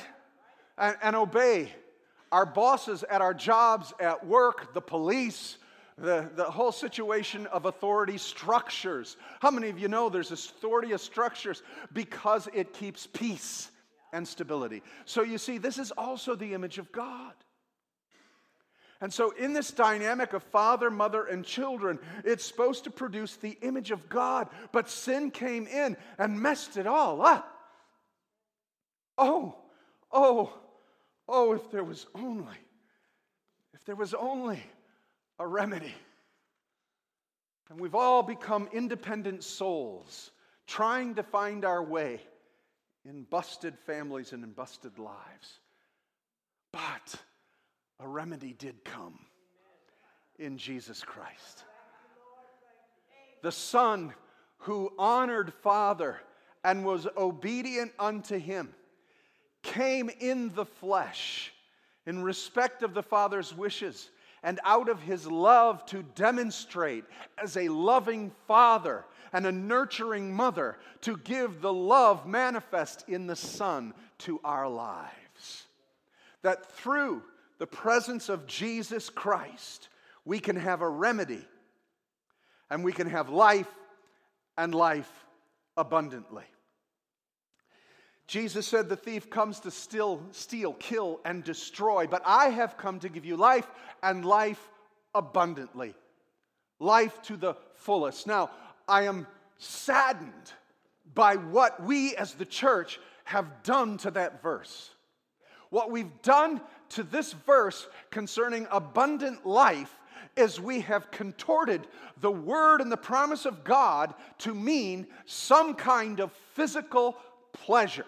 And, 0.76 0.96
and 1.02 1.16
obey 1.16 1.72
our 2.32 2.46
bosses 2.46 3.04
at 3.04 3.20
our 3.20 3.34
jobs, 3.34 3.92
at 4.00 4.26
work, 4.26 4.72
the 4.72 4.80
police, 4.80 5.56
the, 5.98 6.30
the 6.34 6.44
whole 6.44 6.72
situation 6.72 7.46
of 7.48 7.66
authority 7.66 8.18
structures. 8.18 9.16
How 9.40 9.50
many 9.50 9.68
of 9.68 9.78
you 9.78 9.88
know 9.88 10.08
there's 10.08 10.30
authority 10.30 10.92
of 10.92 11.00
structures 11.00 11.62
because 11.92 12.48
it 12.54 12.72
keeps 12.72 13.06
peace 13.06 13.70
and 14.12 14.26
stability? 14.26 14.82
So 15.04 15.22
you 15.22 15.38
see, 15.38 15.58
this 15.58 15.78
is 15.78 15.90
also 15.92 16.34
the 16.34 16.54
image 16.54 16.78
of 16.78 16.90
God. 16.92 17.34
And 19.00 19.12
so, 19.12 19.30
in 19.30 19.54
this 19.54 19.70
dynamic 19.70 20.34
of 20.34 20.42
father, 20.42 20.90
mother, 20.90 21.24
and 21.24 21.42
children, 21.44 21.98
it's 22.22 22.44
supposed 22.44 22.84
to 22.84 22.90
produce 22.90 23.36
the 23.36 23.56
image 23.62 23.90
of 23.90 24.08
God. 24.10 24.48
But 24.72 24.90
sin 24.90 25.30
came 25.30 25.66
in 25.66 25.96
and 26.18 26.40
messed 26.40 26.76
it 26.76 26.86
all 26.86 27.22
up. 27.22 27.50
Oh, 29.16 29.56
oh, 30.12 30.52
oh, 31.26 31.52
if 31.54 31.70
there 31.70 31.84
was 31.84 32.06
only, 32.14 32.56
if 33.72 33.84
there 33.84 33.96
was 33.96 34.12
only 34.12 34.62
a 35.38 35.46
remedy. 35.46 35.94
And 37.70 37.80
we've 37.80 37.94
all 37.94 38.22
become 38.22 38.68
independent 38.72 39.44
souls 39.44 40.30
trying 40.66 41.14
to 41.14 41.22
find 41.22 41.64
our 41.64 41.82
way 41.82 42.20
in 43.04 43.22
busted 43.24 43.78
families 43.78 44.32
and 44.32 44.44
in 44.44 44.50
busted 44.50 44.98
lives. 44.98 45.60
But 46.72 47.16
a 48.02 48.08
remedy 48.08 48.54
did 48.58 48.84
come 48.84 49.18
in 50.38 50.58
Jesus 50.58 51.02
Christ. 51.02 51.64
The 53.42 53.52
Son 53.52 54.14
who 54.58 54.92
honored 54.98 55.52
Father 55.62 56.20
and 56.64 56.84
was 56.84 57.06
obedient 57.16 57.92
unto 57.98 58.38
him 58.38 58.74
came 59.62 60.10
in 60.20 60.54
the 60.54 60.66
flesh 60.66 61.52
in 62.06 62.22
respect 62.22 62.82
of 62.82 62.94
the 62.94 63.02
Father's 63.02 63.54
wishes 63.54 64.10
and 64.42 64.58
out 64.64 64.88
of 64.88 65.02
his 65.02 65.26
love 65.26 65.84
to 65.86 66.02
demonstrate 66.14 67.04
as 67.42 67.56
a 67.56 67.68
loving 67.68 68.32
father 68.46 69.04
and 69.32 69.46
a 69.46 69.52
nurturing 69.52 70.32
mother 70.34 70.78
to 71.02 71.16
give 71.18 71.60
the 71.60 71.72
love 71.72 72.26
manifest 72.26 73.04
in 73.08 73.26
the 73.26 73.36
Son 73.36 73.92
to 74.18 74.40
our 74.44 74.68
lives. 74.68 75.66
That 76.42 76.72
through 76.72 77.22
the 77.60 77.66
presence 77.66 78.30
of 78.30 78.46
Jesus 78.46 79.10
Christ, 79.10 79.90
we 80.24 80.40
can 80.40 80.56
have 80.56 80.80
a 80.80 80.88
remedy 80.88 81.44
and 82.70 82.82
we 82.82 82.90
can 82.90 83.06
have 83.06 83.28
life 83.28 83.70
and 84.56 84.74
life 84.74 85.12
abundantly. 85.76 86.44
Jesus 88.26 88.66
said, 88.66 88.88
The 88.88 88.96
thief 88.96 89.28
comes 89.28 89.60
to 89.60 89.70
steal, 89.70 90.22
steal, 90.30 90.72
kill, 90.72 91.20
and 91.26 91.44
destroy, 91.44 92.06
but 92.06 92.22
I 92.24 92.48
have 92.48 92.78
come 92.78 92.98
to 93.00 93.10
give 93.10 93.26
you 93.26 93.36
life 93.36 93.70
and 94.02 94.24
life 94.24 94.70
abundantly. 95.14 95.94
Life 96.78 97.20
to 97.24 97.36
the 97.36 97.56
fullest. 97.74 98.26
Now, 98.26 98.50
I 98.88 99.02
am 99.02 99.26
saddened 99.58 100.54
by 101.14 101.36
what 101.36 101.82
we 101.82 102.16
as 102.16 102.32
the 102.32 102.46
church 102.46 102.98
have 103.24 103.62
done 103.64 103.98
to 103.98 104.10
that 104.12 104.40
verse. 104.40 104.90
What 105.68 105.90
we've 105.90 106.22
done 106.22 106.62
to 106.90 107.02
this 107.02 107.32
verse 107.32 107.88
concerning 108.10 108.66
abundant 108.70 109.46
life 109.46 109.96
is 110.36 110.60
we 110.60 110.80
have 110.80 111.10
contorted 111.10 111.86
the 112.20 112.30
word 112.30 112.80
and 112.80 112.90
the 112.90 112.96
promise 112.96 113.46
of 113.46 113.64
God 113.64 114.14
to 114.38 114.54
mean 114.54 115.06
some 115.26 115.74
kind 115.74 116.20
of 116.20 116.32
physical 116.54 117.16
pleasure. 117.52 118.06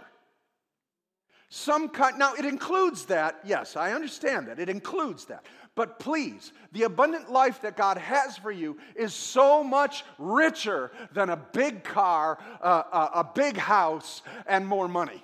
Some 1.49 1.89
kind, 1.91 2.19
now 2.19 2.33
it 2.35 2.45
includes 2.45 3.07
that, 3.07 3.41
yes, 3.45 3.77
I 3.77 3.93
understand 3.93 4.49
that, 4.49 4.59
it 4.59 4.69
includes 4.69 5.27
that. 5.27 5.45
But 5.75 5.99
please, 5.99 6.53
the 6.73 6.85
abundant 6.85 7.31
life 7.31 7.63
that 7.63 7.77
God 7.77 7.99
has 7.99 8.37
for 8.37 8.51
you 8.51 8.79
is 8.95 9.15
so 9.15 9.63
much 9.63 10.05
richer 10.19 10.93
than 11.13 11.31
a 11.31 11.37
big 11.37 11.83
car, 11.83 12.39
uh, 12.63 12.83
a, 12.93 13.21
a 13.21 13.31
big 13.35 13.57
house, 13.57 14.23
and 14.47 14.67
more 14.67 14.89
money 14.89 15.23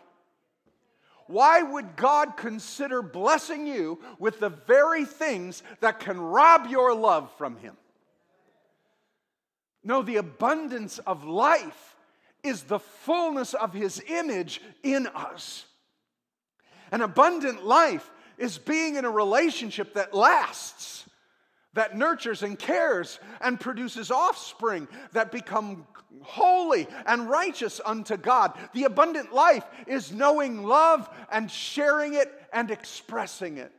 why 1.28 1.62
would 1.62 1.94
God 1.94 2.36
consider 2.36 3.02
blessing 3.02 3.66
you 3.66 4.00
with 4.18 4.40
the 4.40 4.48
very 4.48 5.04
things 5.04 5.62
that 5.80 6.00
can 6.00 6.18
rob 6.18 6.66
your 6.66 6.94
love 6.94 7.30
from 7.36 7.56
Him? 7.56 7.76
No, 9.84 10.02
the 10.02 10.16
abundance 10.16 10.98
of 10.98 11.24
life 11.24 11.96
is 12.42 12.62
the 12.62 12.78
fullness 12.78 13.54
of 13.54 13.72
His 13.72 14.02
image 14.08 14.60
in 14.82 15.06
us. 15.08 15.66
An 16.90 17.02
abundant 17.02 17.64
life 17.64 18.10
is 18.38 18.56
being 18.56 18.96
in 18.96 19.04
a 19.04 19.10
relationship 19.10 19.94
that 19.94 20.14
lasts, 20.14 21.07
that 21.78 21.96
nurtures 21.96 22.42
and 22.42 22.58
cares 22.58 23.20
and 23.40 23.60
produces 23.60 24.10
offspring 24.10 24.88
that 25.12 25.30
become 25.30 25.86
holy 26.22 26.88
and 27.06 27.30
righteous 27.30 27.80
unto 27.84 28.16
God. 28.16 28.52
The 28.74 28.82
abundant 28.82 29.32
life 29.32 29.62
is 29.86 30.10
knowing 30.10 30.64
love 30.64 31.08
and 31.30 31.48
sharing 31.48 32.14
it 32.14 32.32
and 32.52 32.72
expressing 32.72 33.58
it. 33.58 33.70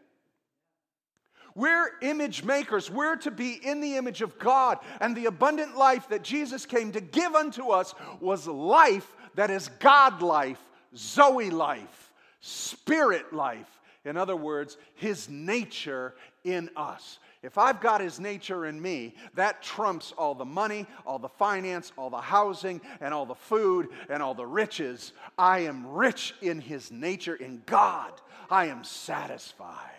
We're 1.56 1.89
image 2.01 2.46
makers. 2.46 2.89
We're 2.89 3.18
to 3.18 3.32
be 3.32 3.60
in 3.62 3.82
the 3.82 3.98
image 3.98 4.22
of 4.22 4.39
God. 4.39 4.77
And 5.01 5.13
the 5.13 5.25
abundant 5.25 5.77
life 5.77 6.08
that 6.08 6.24
Jesus 6.24 6.65
came 6.65 6.94
to 6.94 7.01
give 7.01 7.36
unto 7.36 7.72
us 7.72 7.94
was 8.22 8.48
life 8.48 9.13
that 9.36 9.51
is 9.51 9.68
God 9.79 10.22
life, 10.22 10.62
Zoe 10.96 11.50
life, 11.50 12.13
spirit 12.39 13.34
life. 13.34 13.68
In 14.06 14.15
other 14.15 14.38
words, 14.38 14.77
his 14.96 15.27
nature 15.27 16.15
in 16.46 16.70
us. 16.77 17.20
If 17.41 17.58
I've 17.58 17.79
got 17.79 18.01
his 18.01 18.19
nature 18.19 18.65
in 18.65 18.81
me, 18.81 19.15
that 19.36 19.62
trumps 19.62 20.13
all 20.17 20.36
the 20.36 20.43
money, 20.43 20.86
all 21.05 21.19
the 21.19 21.29
finance, 21.29 21.93
all 21.98 22.10
the 22.10 22.17
housing, 22.17 22.81
and 23.00 23.13
all 23.13 23.25
the 23.25 23.36
food, 23.36 23.88
and 24.10 24.22
all 24.22 24.34
the 24.34 24.46
riches. 24.46 25.13
I 25.38 25.60
am 25.60 25.88
rich 25.88 26.36
in 26.41 26.60
his 26.60 26.91
nature, 26.91 27.36
in 27.36 27.62
God. 27.65 28.12
I 28.50 28.65
am 28.65 28.84
satisfied. 28.84 29.89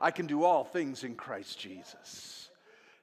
I 0.00 0.10
can 0.10 0.26
do 0.26 0.44
all 0.44 0.64
things 0.64 1.04
in 1.04 1.16
Christ 1.16 1.58
Jesus. 1.58 2.48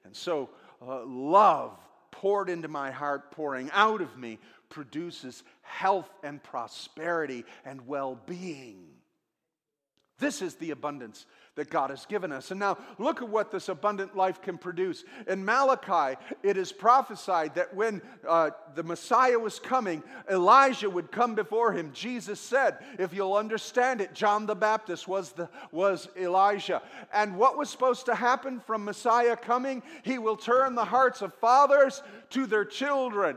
And 0.04 0.16
so, 0.16 0.50
uh, 0.84 1.04
love 1.04 1.78
poured 2.10 2.48
into 2.48 2.68
my 2.68 2.90
heart, 2.90 3.30
pouring 3.30 3.70
out 3.72 4.00
of 4.00 4.16
me, 4.18 4.38
produces 4.70 5.44
health 5.62 6.10
and 6.24 6.42
prosperity 6.42 7.44
and 7.64 7.86
well 7.86 8.18
being. 8.26 8.95
This 10.18 10.40
is 10.40 10.54
the 10.54 10.70
abundance 10.70 11.26
that 11.56 11.70
God 11.70 11.90
has 11.90 12.06
given 12.06 12.32
us. 12.32 12.50
And 12.50 12.60
now 12.60 12.78
look 12.98 13.22
at 13.22 13.28
what 13.28 13.50
this 13.50 13.68
abundant 13.68 14.16
life 14.16 14.40
can 14.40 14.56
produce. 14.56 15.04
In 15.26 15.44
Malachi, 15.44 16.18
it 16.42 16.56
is 16.56 16.70
prophesied 16.70 17.54
that 17.54 17.74
when 17.74 18.00
uh, 18.26 18.50
the 18.74 18.82
Messiah 18.82 19.38
was 19.38 19.58
coming, 19.58 20.02
Elijah 20.30 20.88
would 20.88 21.10
come 21.10 21.34
before 21.34 21.72
him. 21.72 21.90
Jesus 21.92 22.40
said, 22.40 22.78
if 22.98 23.12
you'll 23.12 23.34
understand 23.34 24.00
it, 24.00 24.14
John 24.14 24.46
the 24.46 24.54
Baptist 24.54 25.08
was, 25.08 25.32
the, 25.32 25.48
was 25.70 26.08
Elijah. 26.16 26.82
And 27.12 27.36
what 27.36 27.58
was 27.58 27.68
supposed 27.70 28.06
to 28.06 28.14
happen 28.14 28.60
from 28.60 28.84
Messiah 28.84 29.36
coming? 29.36 29.82
He 30.02 30.18
will 30.18 30.36
turn 30.36 30.74
the 30.74 30.84
hearts 30.84 31.22
of 31.22 31.34
fathers 31.34 32.02
to 32.30 32.46
their 32.46 32.64
children 32.64 33.36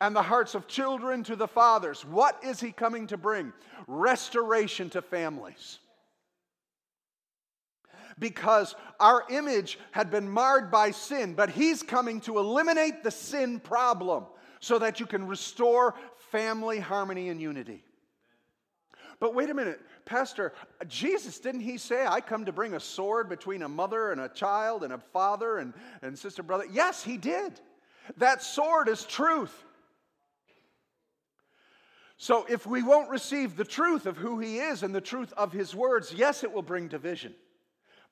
and 0.00 0.16
the 0.16 0.22
hearts 0.22 0.54
of 0.54 0.66
children 0.66 1.22
to 1.24 1.36
the 1.36 1.48
fathers. 1.48 2.04
What 2.06 2.42
is 2.42 2.58
he 2.58 2.72
coming 2.72 3.06
to 3.08 3.18
bring? 3.18 3.52
Restoration 3.86 4.88
to 4.90 5.02
families. 5.02 5.78
Because 8.20 8.76
our 9.00 9.24
image 9.30 9.78
had 9.90 10.10
been 10.10 10.28
marred 10.28 10.70
by 10.70 10.92
sin, 10.92 11.34
but 11.34 11.50
he's 11.50 11.82
coming 11.82 12.20
to 12.22 12.38
eliminate 12.38 13.02
the 13.02 13.10
sin 13.10 13.58
problem 13.58 14.26
so 14.60 14.78
that 14.78 15.00
you 15.00 15.06
can 15.06 15.26
restore 15.26 15.94
family 16.30 16.78
harmony 16.78 17.30
and 17.30 17.40
unity. 17.40 17.82
But 19.18 19.34
wait 19.34 19.50
a 19.50 19.54
minute, 19.54 19.80
Pastor, 20.04 20.52
Jesus, 20.86 21.40
didn't 21.40 21.60
he 21.60 21.76
say, 21.78 22.06
I 22.06 22.20
come 22.20 22.44
to 22.44 22.52
bring 22.52 22.74
a 22.74 22.80
sword 22.80 23.28
between 23.28 23.62
a 23.62 23.68
mother 23.68 24.12
and 24.12 24.20
a 24.20 24.28
child 24.28 24.82
and 24.82 24.92
a 24.92 24.98
father 24.98 25.58
and, 25.58 25.74
and 26.02 26.18
sister, 26.18 26.42
brother? 26.42 26.64
Yes, 26.70 27.02
he 27.02 27.16
did. 27.16 27.60
That 28.16 28.42
sword 28.42 28.88
is 28.88 29.04
truth. 29.04 29.64
So 32.16 32.46
if 32.50 32.66
we 32.66 32.82
won't 32.82 33.08
receive 33.08 33.56
the 33.56 33.64
truth 33.64 34.04
of 34.04 34.18
who 34.18 34.38
he 34.38 34.58
is 34.58 34.82
and 34.82 34.94
the 34.94 35.00
truth 35.00 35.32
of 35.38 35.52
his 35.52 35.74
words, 35.74 36.12
yes, 36.14 36.44
it 36.44 36.52
will 36.52 36.62
bring 36.62 36.88
division. 36.88 37.34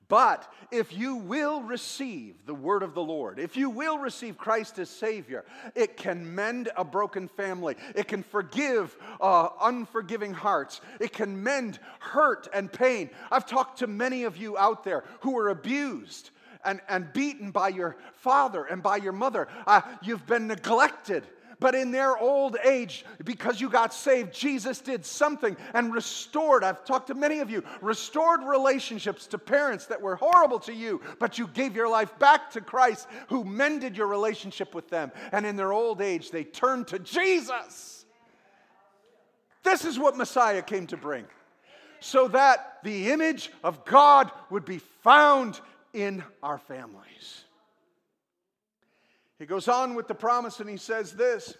But 0.09 0.51
if 0.71 0.91
you 0.91 1.15
will 1.15 1.61
receive 1.61 2.35
the 2.47 2.53
word 2.53 2.81
of 2.81 2.95
the 2.95 3.01
Lord, 3.01 3.39
if 3.39 3.55
you 3.55 3.69
will 3.69 3.99
receive 3.99 4.39
Christ 4.39 4.79
as 4.79 4.89
Savior, 4.89 5.45
it 5.75 5.97
can 5.97 6.35
mend 6.35 6.69
a 6.75 6.83
broken 6.83 7.27
family. 7.27 7.75
It 7.95 8.07
can 8.07 8.23
forgive 8.23 8.97
uh, 9.21 9.49
unforgiving 9.61 10.33
hearts. 10.33 10.81
It 10.99 11.13
can 11.13 11.41
mend 11.43 11.79
hurt 11.99 12.47
and 12.51 12.73
pain. 12.73 13.11
I've 13.31 13.45
talked 13.45 13.79
to 13.79 13.87
many 13.87 14.23
of 14.23 14.35
you 14.35 14.57
out 14.57 14.83
there 14.83 15.03
who 15.21 15.33
were 15.33 15.49
abused 15.49 16.31
and, 16.65 16.81
and 16.89 17.13
beaten 17.13 17.51
by 17.51 17.69
your 17.69 17.95
father 18.15 18.65
and 18.65 18.81
by 18.81 18.97
your 18.97 19.13
mother. 19.13 19.47
Uh, 19.67 19.81
you've 20.01 20.25
been 20.25 20.47
neglected 20.47 21.23
but 21.59 21.75
in 21.75 21.91
their 21.91 22.17
old 22.17 22.57
age, 22.63 23.05
because 23.23 23.59
you 23.59 23.69
got 23.69 23.93
saved, 23.93 24.33
Jesus 24.33 24.79
did 24.79 25.05
something 25.05 25.57
and 25.73 25.93
restored. 25.93 26.63
I've 26.63 26.85
talked 26.85 27.07
to 27.07 27.13
many 27.13 27.39
of 27.39 27.49
you, 27.49 27.63
restored 27.81 28.41
relationships 28.43 29.27
to 29.27 29.37
parents 29.37 29.85
that 29.87 30.01
were 30.01 30.15
horrible 30.15 30.59
to 30.61 30.73
you, 30.73 31.01
but 31.19 31.37
you 31.37 31.47
gave 31.47 31.75
your 31.75 31.89
life 31.89 32.17
back 32.17 32.51
to 32.51 32.61
Christ 32.61 33.07
who 33.27 33.43
mended 33.43 33.97
your 33.97 34.07
relationship 34.07 34.73
with 34.73 34.89
them. 34.89 35.11
And 35.31 35.45
in 35.45 35.55
their 35.55 35.73
old 35.73 36.01
age, 36.01 36.31
they 36.31 36.45
turned 36.45 36.87
to 36.87 36.99
Jesus. 36.99 38.05
This 39.63 39.83
is 39.83 39.99
what 39.99 40.15
Messiah 40.15 40.61
came 40.61 40.87
to 40.87 40.97
bring. 40.97 41.25
So 41.99 42.29
that 42.29 42.77
the 42.83 43.11
image 43.11 43.51
of 43.61 43.83
God 43.83 44.31
would 44.49 44.63
be 44.63 44.79
found 45.03 45.59
in 45.93 46.23
our 46.41 46.57
families. 46.57 47.43
He 49.39 49.45
goes 49.45 49.69
on 49.69 49.95
with 49.95 50.07
the 50.07 50.15
promise 50.15 50.59
and 50.59 50.69
he 50.69 50.77
says 50.77 51.13
this. 51.13 51.55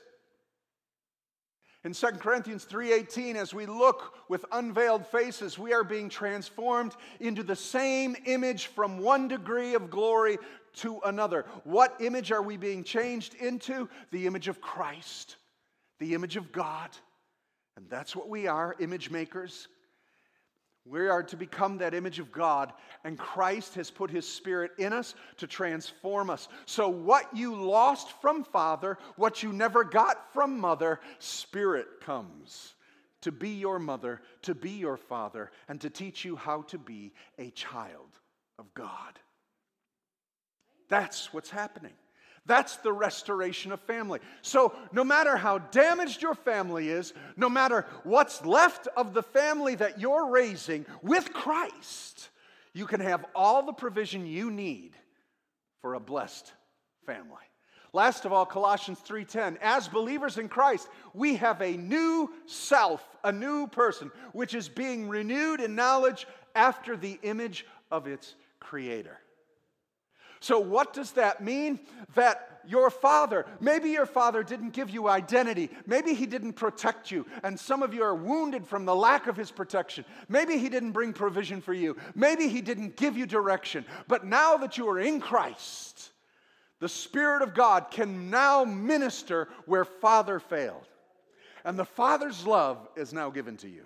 In 1.86 1.94
2 1.94 2.08
Corinthians 2.20 2.66
3:18 2.66 3.38
as 3.38 3.54
we 3.54 3.66
look 3.66 4.14
with 4.28 4.46
unveiled 4.52 5.08
faces 5.08 5.58
we 5.58 5.74
are 5.74 5.86
being 5.86 6.10
transformed 6.10 6.94
into 7.22 7.42
the 7.42 7.56
same 7.56 8.18
image 8.26 8.68
from 8.68 9.00
one 9.00 9.30
degree 9.30 9.76
of 9.76 9.90
glory 9.90 10.38
to 10.74 11.00
another. 11.06 11.46
What 11.64 11.96
image 12.02 12.34
are 12.34 12.42
we 12.42 12.58
being 12.58 12.84
changed 12.84 13.34
into? 13.36 13.88
The 14.12 14.28
image 14.28 14.50
of 14.50 14.60
Christ, 14.60 15.38
the 16.00 16.14
image 16.14 16.36
of 16.36 16.52
God. 16.52 16.90
And 17.78 17.90
that's 17.90 18.14
what 18.14 18.28
we 18.28 18.46
are, 18.46 18.76
image 18.80 19.10
makers. 19.10 19.70
We 20.86 21.08
are 21.08 21.24
to 21.24 21.38
become 21.38 21.78
that 21.80 21.94
image 21.94 22.20
of 22.20 22.32
God, 22.32 22.74
and 23.04 23.18
Christ 23.18 23.76
has 23.76 23.92
put 23.92 24.10
his 24.10 24.28
spirit 24.28 24.72
in 24.80 24.92
us 24.92 25.14
to 25.38 25.46
transform 25.46 26.30
us. 26.30 26.48
So, 26.66 26.90
what 26.90 27.36
you 27.36 27.56
lost 27.56 28.20
from 28.22 28.44
father, 28.44 28.98
what 29.16 29.44
you 29.44 29.54
never 29.54 29.84
got 29.84 30.34
from 30.34 30.60
mother, 30.60 31.00
spirit 31.20 32.02
comes 32.02 32.74
to 33.22 33.32
be 33.32 33.50
your 33.50 33.80
mother, 33.80 34.22
to 34.44 34.56
be 34.56 34.72
your 34.72 34.98
father, 34.98 35.52
and 35.68 35.80
to 35.82 35.90
teach 35.90 36.24
you 36.24 36.36
how 36.36 36.62
to 36.64 36.78
be 36.78 37.12
a 37.38 37.50
child 37.52 38.18
of 38.58 38.74
God. 38.74 39.20
That's 40.88 41.34
what's 41.34 41.50
happening. 41.50 41.94
That's 42.46 42.78
the 42.78 42.92
restoration 42.92 43.72
of 43.72 43.80
family. 43.82 44.20
So, 44.42 44.74
no 44.92 45.04
matter 45.04 45.38
how 45.38 45.60
damaged 45.60 46.22
your 46.22 46.36
family 46.36 46.90
is, 46.90 47.14
no 47.38 47.50
matter 47.50 47.86
what's 48.04 48.44
left 48.46 48.88
of 48.98 49.14
the 49.14 49.24
family 49.24 49.76
that 49.76 50.00
you're 50.00 50.30
raising 50.30 50.86
with 51.02 51.34
Christ, 51.34 52.30
you 52.74 52.86
can 52.86 53.00
have 53.02 53.26
all 53.36 53.64
the 53.64 53.74
provision 53.74 54.26
you 54.26 54.52
need 54.52 54.96
for 55.82 55.94
a 55.94 56.00
blessed 56.00 56.52
family. 57.06 57.36
Last 57.92 58.26
of 58.26 58.34
all, 58.34 58.46
Colossians 58.46 59.00
3:10, 59.00 59.58
as 59.62 59.88
believers 59.88 60.38
in 60.38 60.48
Christ, 60.48 60.88
we 61.14 61.36
have 61.38 61.62
a 61.62 61.76
new 61.76 62.32
self, 62.46 63.04
a 63.24 63.32
new 63.32 63.68
person, 63.68 64.12
which 64.32 64.54
is 64.54 64.70
being 64.70 65.10
renewed 65.10 65.60
in 65.60 65.76
knowledge 65.76 66.28
after 66.54 66.96
the 66.96 67.20
image 67.24 67.66
of 67.90 68.08
its 68.08 68.36
creator. 68.60 69.20
So, 70.40 70.60
what 70.60 70.94
does 70.94 71.12
that 71.12 71.44
mean? 71.44 71.80
That 72.16 72.62
your 72.68 72.90
father, 72.90 73.46
maybe 73.60 73.90
your 73.90 74.06
father 74.06 74.44
didn't 74.44 74.72
give 74.72 74.90
you 74.90 75.08
identity. 75.10 75.70
Maybe 75.86 76.14
he 76.14 76.26
didn't 76.26 76.54
protect 76.54 77.10
you. 77.10 77.26
And 77.44 77.60
some 77.60 77.82
of 77.82 77.94
you 77.94 78.04
are 78.04 78.16
wounded 78.16 78.68
from 78.68 78.86
the 78.86 78.96
lack 78.96 79.28
of 79.28 79.36
his 79.36 79.50
protection. 79.52 80.06
Maybe 80.28 80.58
he 80.58 80.70
didn't 80.70 80.92
bring 80.92 81.14
provision 81.14 81.62
for 81.62 81.74
you. 81.74 81.98
Maybe 82.16 82.48
he 82.48 82.62
didn't 82.62 82.96
give 82.96 83.18
you 83.18 83.26
direction. 83.26 83.86
But 84.08 84.26
now 84.26 84.58
that 84.58 84.78
you 84.78 84.88
are 84.90 85.00
in 85.00 85.20
Christ, 85.20 86.12
the 86.80 86.90
Spirit 86.90 87.42
of 87.42 87.54
God 87.54 87.92
can 87.92 88.30
now 88.30 88.64
minister 88.64 89.50
where 89.66 89.86
father 89.86 90.40
failed. 90.40 90.88
And 91.66 91.78
the 91.78 91.86
father's 91.86 92.46
love 92.46 92.88
is 92.96 93.14
now 93.14 93.30
given 93.30 93.58
to 93.58 93.68
you. 93.68 93.86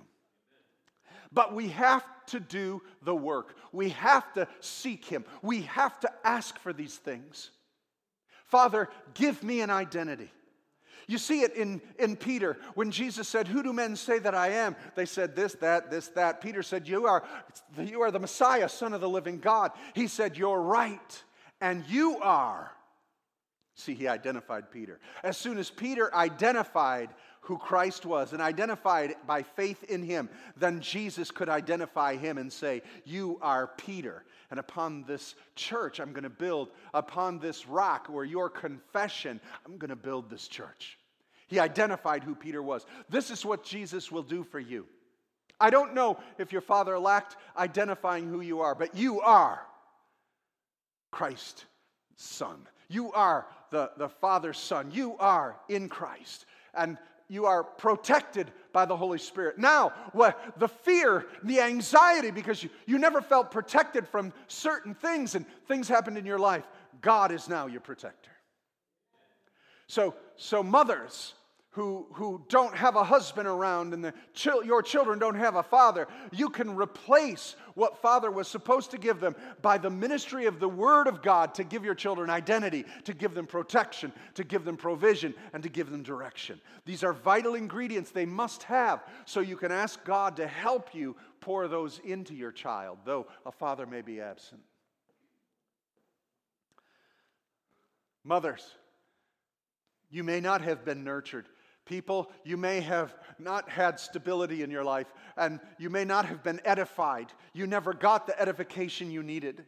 But 1.32 1.56
we 1.56 1.70
have 1.70 2.06
to 2.28 2.40
do 2.40 2.82
the 3.02 3.16
work. 3.16 3.56
We 3.72 3.90
have 3.90 4.32
to 4.34 4.48
seek 4.60 5.06
Him. 5.06 5.26
We 5.42 5.62
have 5.64 6.00
to 6.02 6.12
ask 6.24 6.58
for 6.60 6.74
these 6.74 6.96
things. 6.96 7.52
Father, 8.46 8.90
give 9.14 9.44
me 9.44 9.62
an 9.62 9.70
identity. 9.70 10.32
You 11.08 11.18
see 11.18 11.42
it 11.42 11.56
in, 11.56 11.82
in 12.00 12.16
Peter 12.16 12.58
when 12.76 12.92
Jesus 12.92 13.28
said, 13.28 13.48
Who 13.48 13.62
do 13.64 13.74
men 13.74 13.96
say 13.96 14.20
that 14.20 14.36
I 14.36 14.50
am? 14.50 14.76
They 14.96 15.06
said, 15.06 15.36
This, 15.36 15.54
that, 15.56 15.92
this, 15.92 16.08
that. 16.10 16.42
Peter 16.42 16.64
said, 16.64 16.88
You 16.88 17.08
are, 17.08 17.24
you 17.78 18.02
are 18.02 18.12
the 18.12 18.20
Messiah, 18.20 18.70
Son 18.70 18.94
of 18.94 19.02
the 19.02 19.10
living 19.10 19.40
God. 19.40 19.72
He 19.94 20.08
said, 20.08 20.38
You're 20.38 20.62
right, 20.62 21.24
and 21.60 21.84
you 21.90 22.18
are. 22.20 22.72
See, 23.76 23.96
he 23.96 24.08
identified 24.08 24.72
Peter. 24.72 25.00
As 25.24 25.36
soon 25.36 25.58
as 25.58 25.70
Peter 25.70 26.14
identified 26.14 27.10
who 27.43 27.58
Christ 27.58 28.06
was 28.06 28.34
and 28.34 28.41
identified 28.41 29.15
by 29.27 29.43
faith 29.43 29.84
in 29.84 30.01
him, 30.01 30.29
then 30.58 30.79
Jesus 30.79 31.29
could 31.29 31.49
identify 31.49 32.15
him 32.15 32.38
and 32.38 32.51
say, 32.51 32.82
You 33.06 33.38
are 33.41 33.67
Peter. 33.77 34.23
And 34.49 34.60
upon 34.60 35.03
this 35.03 35.36
church, 35.56 35.99
I'm 35.99 36.13
going 36.13 36.23
to 36.23 36.29
build, 36.29 36.69
upon 36.93 37.39
this 37.39 37.67
rock 37.67 38.08
or 38.12 38.23
your 38.23 38.49
confession, 38.49 39.41
I'm 39.65 39.77
going 39.77 39.89
to 39.89 39.95
build 39.95 40.29
this 40.29 40.47
church. 40.47 40.97
He 41.47 41.60
identified 41.60 42.23
who 42.23 42.36
Peter 42.36 42.62
was. 42.62 42.86
This 43.10 43.29
is 43.29 43.45
what 43.45 43.63
Jesus 43.63 44.12
will 44.12 44.23
do 44.23 44.43
for 44.43 44.60
you. 44.60 44.86
I 45.60 45.69
don't 45.69 45.93
know 45.93 46.19
if 46.38 46.51
your 46.51 46.62
father 46.62 46.97
lacked 46.97 47.36
identifying 47.58 48.27
who 48.27 48.41
you 48.41 48.62
are, 48.62 48.75
but 48.75 48.95
you 48.95 49.21
are 49.21 49.62
Christ's 51.12 51.65
son. 52.15 52.67
You 52.88 53.12
are 53.13 53.47
the, 53.69 53.91
the 53.97 54.10
Father's 54.10 54.58
son. 54.58 54.91
You 54.93 55.17
are 55.17 55.58
in 55.67 55.89
Christ. 55.89 56.45
And 56.73 56.97
you 57.34 57.48
are 57.48 57.63
protected 57.63 58.52
by 58.72 58.86
the 58.86 58.96
Holy 58.96 59.17
Spirit. 59.17 59.58
Now, 59.58 59.91
what 60.12 60.60
the 60.60 60.67
fear, 60.67 61.26
the 61.43 61.62
anxiety, 61.62 62.30
because 62.30 62.62
you, 62.62 62.69
you 62.86 63.00
never 63.00 63.22
felt 63.22 63.50
protected 63.50 64.08
from 64.08 64.32
certain 64.48 64.93
things 64.93 65.34
and 65.34 65.46
things 65.67 65.88
happened 65.88 66.17
in 66.17 66.26
your 66.26 66.38
life, 66.38 66.63
God 67.02 67.32
is 67.32 67.50
now 67.50 67.65
your 67.65 67.82
protector. 67.82 68.30
So, 69.88 70.13
so 70.36 70.62
mothers, 70.62 71.34
who, 71.74 72.06
who 72.14 72.44
don't 72.50 72.76
have 72.76 72.96
a 72.96 73.04
husband 73.04 73.48
around 73.48 73.96
and 73.96 74.06
the 74.06 74.14
your 74.64 74.84
children 74.84 75.18
don't 75.18 75.36
have 75.36 75.56
a 75.56 75.64
father, 75.64 76.08
you 76.32 76.50
can 76.50 76.76
replace 76.76 77.56
what 77.74 77.98
father 77.98 78.30
was 78.30 78.48
supposed 78.48 78.92
to 78.92 79.00
give 79.00 79.20
them 79.20 79.36
by 79.64 79.80
the 79.80 79.90
ministry 79.90 80.46
of 80.46 80.60
the 80.60 80.70
Word 80.70 81.08
of 81.08 81.24
God 81.24 81.56
to 81.56 81.64
give 81.64 81.84
your 81.84 81.96
children 81.96 82.30
identity, 82.30 82.86
to 83.06 83.14
give 83.16 83.34
them 83.34 83.48
protection, 83.48 84.14
to 84.36 84.44
give 84.44 84.66
them 84.66 84.78
provision, 84.78 85.34
and 85.54 85.64
to 85.64 85.70
give 85.70 85.90
them 85.90 86.04
direction. 86.04 86.62
These 86.86 87.04
are 87.04 87.14
vital 87.14 87.56
ingredients 87.56 88.12
they 88.12 88.28
must 88.28 88.62
have 88.64 89.04
so 89.26 89.40
you 89.40 89.58
can 89.58 89.72
ask 89.72 90.04
God 90.04 90.36
to 90.36 90.46
help 90.46 90.94
you 90.94 91.16
pour 91.42 91.68
those 91.68 92.00
into 92.06 92.36
your 92.36 92.52
child, 92.52 93.00
though 93.04 93.26
a 93.48 93.52
father 93.52 93.88
may 93.88 94.02
be 94.02 94.22
absent. 94.22 94.62
Mothers, 98.24 98.64
you 100.12 100.24
may 100.24 100.40
not 100.40 100.62
have 100.62 100.86
been 100.86 101.04
nurtured 101.04 101.48
People, 101.86 102.32
you 102.43 102.56
may 102.56 102.80
have 102.82 103.15
not 103.39 103.69
had 103.69 104.00
stability 104.00 104.63
in 104.63 104.72
your 104.72 104.84
life, 104.84 105.08
and 105.36 105.60
you 105.78 105.89
may 105.89 106.06
not 106.06 106.26
have 106.26 106.43
been 106.43 106.62
edified. 106.63 107.34
You 107.54 107.67
never 107.67 107.93
got 107.93 108.26
the 108.26 108.39
edification 108.39 109.12
you 109.12 109.22
needed. 109.22 109.65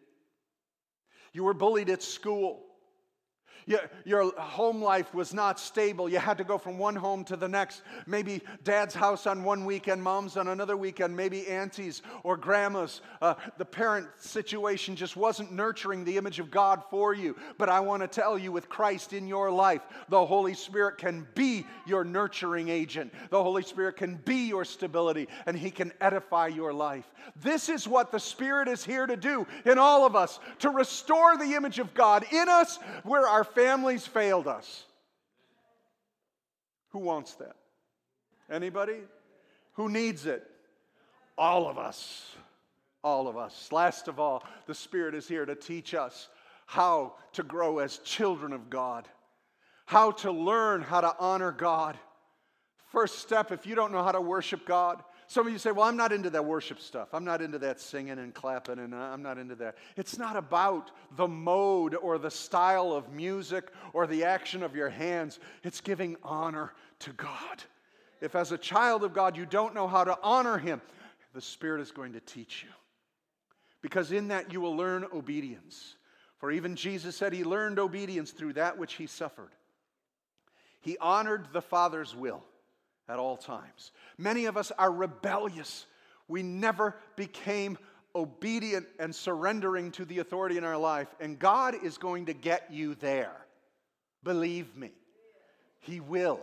You 1.33 1.43
were 1.43 1.53
bullied 1.53 1.89
at 1.89 2.01
school. 2.01 2.63
Your 4.05 4.31
home 4.39 4.81
life 4.81 5.13
was 5.13 5.33
not 5.33 5.59
stable. 5.59 6.07
You 6.07 6.19
had 6.19 6.37
to 6.37 6.43
go 6.43 6.57
from 6.57 6.77
one 6.77 6.95
home 6.95 7.23
to 7.25 7.35
the 7.35 7.47
next. 7.47 7.81
Maybe 8.05 8.41
dad's 8.63 8.93
house 8.93 9.25
on 9.25 9.43
one 9.43 9.65
weekend, 9.65 10.03
mom's 10.03 10.37
on 10.37 10.49
another 10.49 10.77
weekend, 10.77 11.15
maybe 11.15 11.47
aunties 11.47 12.01
or 12.23 12.37
grandmas. 12.37 13.01
Uh, 13.21 13.35
the 13.57 13.65
parent 13.65 14.07
situation 14.17 14.95
just 14.95 15.15
wasn't 15.15 15.51
nurturing 15.51 16.03
the 16.03 16.17
image 16.17 16.39
of 16.39 16.51
God 16.51 16.83
for 16.89 17.13
you. 17.13 17.35
But 17.57 17.69
I 17.69 17.79
want 17.79 18.03
to 18.03 18.07
tell 18.07 18.37
you, 18.37 18.51
with 18.51 18.69
Christ 18.69 19.13
in 19.13 19.27
your 19.27 19.49
life, 19.49 19.81
the 20.09 20.25
Holy 20.25 20.53
Spirit 20.53 20.97
can 20.97 21.27
be 21.33 21.65
your 21.87 22.03
nurturing 22.03 22.69
agent. 22.69 23.13
The 23.29 23.41
Holy 23.41 23.63
Spirit 23.63 23.97
can 23.97 24.15
be 24.17 24.47
your 24.47 24.65
stability, 24.65 25.27
and 25.45 25.57
He 25.57 25.71
can 25.71 25.91
edify 26.01 26.47
your 26.47 26.73
life. 26.73 27.05
This 27.41 27.69
is 27.69 27.87
what 27.87 28.11
the 28.11 28.19
Spirit 28.19 28.67
is 28.67 28.85
here 28.85 29.07
to 29.07 29.17
do 29.17 29.47
in 29.65 29.79
all 29.79 30.05
of 30.05 30.15
us 30.15 30.39
to 30.59 30.69
restore 30.69 31.37
the 31.37 31.55
image 31.55 31.79
of 31.79 31.93
God 31.93 32.25
in 32.31 32.47
us 32.47 32.77
where 33.03 33.27
our 33.27 33.43
families 33.55 34.05
failed 34.05 34.47
us. 34.47 34.83
Who 36.89 36.99
wants 36.99 37.33
that? 37.35 37.55
Anybody? 38.51 38.99
Who 39.73 39.89
needs 39.89 40.25
it? 40.25 40.45
All 41.37 41.67
of 41.67 41.77
us. 41.77 42.35
All 43.03 43.27
of 43.27 43.37
us. 43.37 43.69
Last 43.71 44.07
of 44.07 44.19
all, 44.19 44.43
the 44.67 44.75
Spirit 44.75 45.15
is 45.15 45.27
here 45.27 45.45
to 45.45 45.55
teach 45.55 45.93
us 45.93 46.29
how 46.65 47.15
to 47.33 47.43
grow 47.43 47.79
as 47.79 47.97
children 47.99 48.53
of 48.53 48.69
God, 48.69 49.07
how 49.85 50.11
to 50.11 50.31
learn 50.31 50.81
how 50.81 51.01
to 51.01 51.15
honor 51.19 51.51
God. 51.51 51.97
First 52.87 53.19
step, 53.19 53.51
if 53.51 53.65
you 53.65 53.75
don't 53.75 53.91
know 53.91 54.03
how 54.03 54.11
to 54.11 54.21
worship 54.21 54.65
God, 54.65 55.03
some 55.27 55.47
of 55.47 55.53
you 55.53 55.59
say, 55.59 55.71
Well, 55.71 55.85
I'm 55.85 55.97
not 55.97 56.11
into 56.11 56.29
that 56.29 56.45
worship 56.45 56.79
stuff. 56.79 57.09
I'm 57.13 57.25
not 57.25 57.41
into 57.41 57.57
that 57.59 57.79
singing 57.79 58.19
and 58.19 58.33
clapping, 58.33 58.79
and 58.79 58.93
uh, 58.93 58.97
I'm 58.97 59.21
not 59.21 59.37
into 59.37 59.55
that. 59.55 59.75
It's 59.97 60.17
not 60.17 60.35
about 60.35 60.91
the 61.15 61.27
mode 61.27 61.95
or 61.95 62.17
the 62.17 62.31
style 62.31 62.93
of 62.93 63.11
music 63.11 63.71
or 63.93 64.07
the 64.07 64.23
action 64.23 64.61
of 64.63 64.75
your 64.75 64.89
hands, 64.89 65.39
it's 65.63 65.81
giving 65.81 66.15
honor 66.23 66.73
to 66.99 67.11
God. 67.13 67.63
If, 68.21 68.35
as 68.35 68.51
a 68.51 68.57
child 68.57 69.03
of 69.03 69.13
God, 69.13 69.35
you 69.35 69.45
don't 69.45 69.73
know 69.73 69.87
how 69.87 70.03
to 70.03 70.17
honor 70.21 70.57
Him, 70.57 70.81
the 71.33 71.41
Spirit 71.41 71.81
is 71.81 71.91
going 71.91 72.13
to 72.13 72.21
teach 72.21 72.63
you. 72.63 72.73
Because 73.81 74.11
in 74.11 74.29
that 74.29 74.51
you 74.51 74.61
will 74.61 74.75
learn 74.75 75.05
obedience. 75.13 75.95
For 76.37 76.51
even 76.51 76.75
Jesus 76.75 77.15
said 77.15 77.33
he 77.33 77.43
learned 77.43 77.79
obedience 77.79 78.31
through 78.31 78.53
that 78.53 78.77
which 78.77 78.93
he 78.93 79.07
suffered. 79.07 79.51
He 80.81 80.97
honored 80.97 81.47
the 81.53 81.61
Father's 81.61 82.15
will 82.15 82.43
at 83.07 83.19
all 83.19 83.37
times. 83.37 83.91
Many 84.17 84.45
of 84.45 84.57
us 84.57 84.71
are 84.77 84.91
rebellious. 84.91 85.85
We 86.27 86.43
never 86.43 86.95
became 87.15 87.77
obedient 88.15 88.87
and 88.99 89.13
surrendering 89.13 89.91
to 89.91 90.05
the 90.05 90.19
authority 90.19 90.57
in 90.57 90.63
our 90.63 90.77
life. 90.77 91.07
And 91.19 91.37
God 91.37 91.75
is 91.83 91.97
going 91.97 92.27
to 92.27 92.33
get 92.33 92.71
you 92.71 92.95
there. 92.95 93.45
Believe 94.23 94.75
me, 94.75 94.91
He 95.81 95.99
will. 95.99 96.39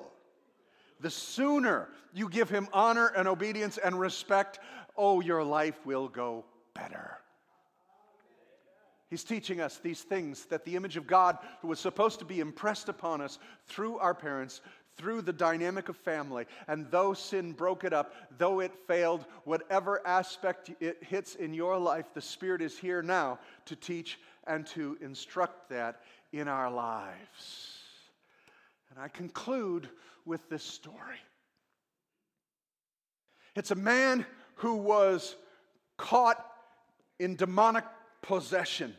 The 1.00 1.10
sooner 1.10 1.88
you 2.12 2.28
give 2.28 2.48
Him 2.48 2.68
honor 2.72 3.08
and 3.08 3.26
obedience 3.26 3.78
and 3.78 3.98
respect, 3.98 4.60
oh, 4.96 5.20
your 5.20 5.42
life 5.42 5.84
will 5.84 6.08
go 6.08 6.44
better. 6.74 7.18
He's 9.12 9.24
teaching 9.24 9.60
us 9.60 9.76
these 9.76 10.00
things 10.00 10.46
that 10.46 10.64
the 10.64 10.74
image 10.74 10.96
of 10.96 11.06
God 11.06 11.36
who 11.60 11.68
was 11.68 11.78
supposed 11.78 12.18
to 12.20 12.24
be 12.24 12.40
impressed 12.40 12.88
upon 12.88 13.20
us 13.20 13.38
through 13.66 13.98
our 13.98 14.14
parents 14.14 14.62
through 14.96 15.22
the 15.22 15.32
dynamic 15.32 15.88
of 15.88 15.96
family. 15.96 16.46
And 16.68 16.90
though 16.90 17.14
sin 17.14 17.52
broke 17.52 17.84
it 17.84 17.92
up, 17.92 18.14
though 18.38 18.60
it 18.60 18.72
failed, 18.86 19.24
whatever 19.44 20.06
aspect 20.06 20.70
it 20.80 21.02
hits 21.02 21.34
in 21.34 21.54
your 21.54 21.78
life, 21.78 22.06
the 22.14 22.20
Spirit 22.20 22.62
is 22.62 22.78
here 22.78 23.02
now 23.02 23.38
to 23.66 23.76
teach 23.76 24.18
and 24.46 24.66
to 24.68 24.98
instruct 25.00 25.70
that 25.70 26.00
in 26.32 26.48
our 26.48 26.70
lives. 26.70 27.78
And 28.90 28.98
I 28.98 29.08
conclude 29.08 29.88
with 30.24 30.48
this 30.48 30.62
story. 30.62 31.18
It's 33.54 33.70
a 33.70 33.76
man 33.76 34.26
who 34.56 34.76
was 34.76 35.36
caught 35.96 36.44
in 37.18 37.36
demonic 37.36 37.84
possession. 38.22 38.94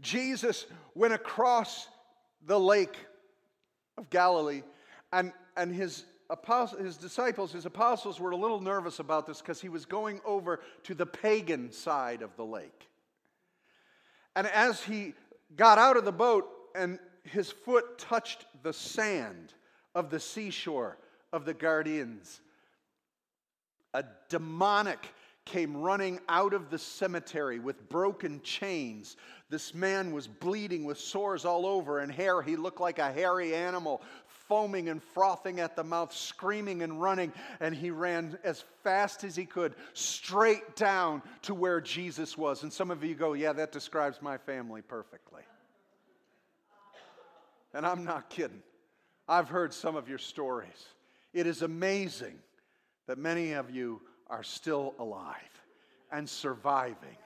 Jesus 0.00 0.66
went 0.94 1.14
across 1.14 1.88
the 2.46 2.58
lake 2.58 2.96
of 3.98 4.10
Galilee. 4.10 4.62
And, 5.12 5.32
and 5.56 5.74
his, 5.74 6.04
apostle, 6.32 6.78
his 6.78 6.96
disciples, 6.96 7.52
his 7.52 7.66
apostles, 7.66 8.18
were 8.18 8.30
a 8.30 8.36
little 8.36 8.60
nervous 8.60 8.98
about 8.98 9.26
this 9.26 9.40
because 9.40 9.60
he 9.60 9.68
was 9.68 9.84
going 9.84 10.20
over 10.24 10.60
to 10.84 10.94
the 10.94 11.06
pagan 11.06 11.70
side 11.70 12.22
of 12.22 12.34
the 12.36 12.44
lake. 12.44 12.88
And 14.34 14.46
as 14.46 14.82
he 14.82 15.12
got 15.54 15.78
out 15.78 15.96
of 15.96 16.04
the 16.04 16.12
boat 16.12 16.48
and 16.74 16.98
his 17.24 17.52
foot 17.52 17.98
touched 17.98 18.46
the 18.62 18.72
sand 18.72 19.52
of 19.94 20.10
the 20.10 20.18
seashore 20.18 20.96
of 21.32 21.44
the 21.44 21.54
Gadarenes, 21.54 22.40
a 23.92 24.04
demonic 24.30 25.06
came 25.44 25.76
running 25.76 26.20
out 26.28 26.54
of 26.54 26.70
the 26.70 26.78
cemetery 26.78 27.58
with 27.58 27.88
broken 27.88 28.40
chains. 28.42 29.16
This 29.50 29.74
man 29.74 30.12
was 30.12 30.26
bleeding 30.26 30.84
with 30.84 30.98
sores 30.98 31.44
all 31.44 31.66
over 31.66 31.98
and 31.98 32.10
hair. 32.10 32.42
He 32.42 32.56
looked 32.56 32.80
like 32.80 32.98
a 32.98 33.12
hairy 33.12 33.54
animal, 33.54 34.02
foaming 34.26 34.88
and 34.88 35.02
frothing 35.02 35.60
at 35.60 35.76
the 35.76 35.84
mouth, 35.84 36.12
screaming 36.12 36.82
and 36.82 37.00
running. 37.00 37.32
And 37.60 37.74
he 37.74 37.90
ran 37.90 38.38
as 38.44 38.64
fast 38.84 39.24
as 39.24 39.34
he 39.34 39.44
could 39.44 39.74
straight 39.94 40.76
down 40.76 41.22
to 41.42 41.54
where 41.54 41.80
Jesus 41.80 42.38
was. 42.38 42.62
And 42.62 42.72
some 42.72 42.90
of 42.90 43.02
you 43.02 43.14
go, 43.14 43.32
Yeah, 43.32 43.52
that 43.54 43.72
describes 43.72 44.22
my 44.22 44.38
family 44.38 44.82
perfectly. 44.82 45.42
And 47.74 47.86
I'm 47.86 48.04
not 48.04 48.30
kidding. 48.30 48.62
I've 49.28 49.48
heard 49.48 49.72
some 49.72 49.96
of 49.96 50.08
your 50.08 50.18
stories. 50.18 50.86
It 51.32 51.46
is 51.46 51.62
amazing 51.62 52.38
that 53.06 53.18
many 53.18 53.52
of 53.52 53.70
you 53.70 54.02
are 54.28 54.42
still 54.42 54.94
alive 54.98 55.36
and 56.10 56.28
surviving. 56.28 57.16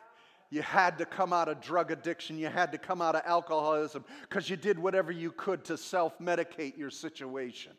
You 0.51 0.63
had 0.63 0.99
to 0.99 1.05
come 1.05 1.33
out 1.33 1.49
of 1.49 1.61
drug 1.61 1.91
addiction. 1.91 2.39
You 2.39 2.49
had 2.49 2.73
to 2.73 2.79
come 2.79 3.03
out 3.03 3.17
of 3.17 3.23
alcoholism 3.25 4.05
because 4.23 4.49
you 4.49 4.57
did 4.57 4.79
whatever 4.79 5.11
you 5.11 5.33
could 5.33 5.65
to 5.65 5.77
self 5.77 6.19
medicate 6.19 6.79
your 6.79 6.91
situation. 6.91 7.73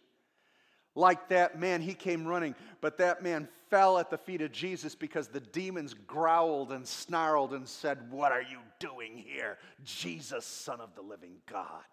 Like 0.95 1.29
that 1.29 1.59
man, 1.59 1.81
he 1.81 1.93
came 1.93 2.27
running, 2.27 2.55
but 2.81 2.97
that 2.97 3.21
man 3.21 3.47
fell 3.69 3.99
at 3.99 4.09
the 4.09 4.17
feet 4.17 4.41
of 4.41 4.51
Jesus 4.51 4.95
because 4.95 5.27
the 5.27 5.39
demons 5.39 5.93
growled 5.93 6.71
and 6.71 6.85
snarled 6.85 7.53
and 7.53 7.67
said, 7.67 8.11
What 8.11 8.31
are 8.31 8.41
you 8.41 8.59
doing 8.79 9.15
here, 9.15 9.57
Jesus, 9.83 10.45
Son 10.45 10.81
of 10.81 10.95
the 10.95 11.01
living 11.01 11.35
God? 11.49 11.85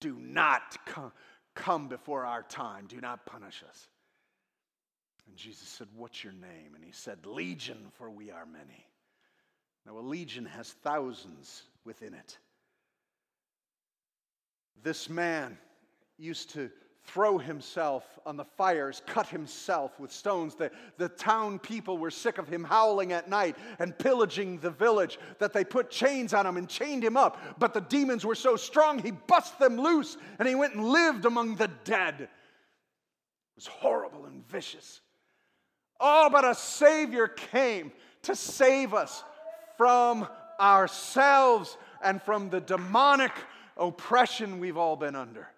Do 0.00 0.16
not 0.20 0.76
come, 0.84 1.12
come 1.54 1.88
before 1.88 2.26
our 2.26 2.42
time. 2.42 2.86
Do 2.86 3.00
not 3.00 3.24
punish 3.24 3.64
us. 3.68 3.88
And 5.26 5.36
Jesus 5.36 5.68
said, 5.68 5.88
What's 5.94 6.22
your 6.22 6.32
name? 6.32 6.74
And 6.74 6.84
he 6.84 6.92
said, 6.92 7.26
Legion, 7.26 7.86
for 7.94 8.10
we 8.10 8.30
are 8.30 8.46
many. 8.46 8.86
Now, 9.86 9.98
a 9.98 10.00
legion 10.00 10.46
has 10.46 10.72
thousands 10.82 11.62
within 11.84 12.12
it. 12.12 12.38
This 14.82 15.08
man 15.08 15.56
used 16.18 16.50
to 16.50 16.70
throw 17.04 17.38
himself 17.38 18.18
on 18.26 18.36
the 18.36 18.44
fires, 18.44 19.00
cut 19.06 19.28
himself 19.28 19.98
with 20.00 20.10
stones. 20.10 20.56
The, 20.56 20.72
the 20.98 21.08
town 21.08 21.60
people 21.60 21.98
were 21.98 22.10
sick 22.10 22.38
of 22.38 22.48
him 22.48 22.64
howling 22.64 23.12
at 23.12 23.28
night 23.28 23.56
and 23.78 23.96
pillaging 23.96 24.58
the 24.58 24.70
village, 24.70 25.18
that 25.38 25.52
they 25.52 25.64
put 25.64 25.88
chains 25.88 26.34
on 26.34 26.46
him 26.46 26.56
and 26.56 26.68
chained 26.68 27.04
him 27.04 27.16
up. 27.16 27.60
But 27.60 27.74
the 27.74 27.80
demons 27.80 28.26
were 28.26 28.34
so 28.34 28.56
strong, 28.56 28.98
he 28.98 29.12
bust 29.12 29.58
them 29.58 29.76
loose 29.76 30.16
and 30.38 30.48
he 30.48 30.56
went 30.56 30.74
and 30.74 30.84
lived 30.84 31.24
among 31.24 31.56
the 31.56 31.68
dead. 31.84 32.22
It 32.22 32.28
was 33.54 33.66
horrible 33.68 34.26
and 34.26 34.46
vicious. 34.48 35.00
Oh, 36.00 36.28
but 36.30 36.44
a 36.44 36.54
Savior 36.54 37.28
came 37.28 37.92
to 38.22 38.34
save 38.34 38.94
us 38.94 39.22
from 39.76 40.26
ourselves 40.60 41.76
and 42.02 42.20
from 42.22 42.50
the 42.50 42.60
demonic 42.60 43.32
oppression 43.76 44.58
we've 44.60 44.76
all 44.76 44.96
been 44.96 45.16
under. 45.16 45.48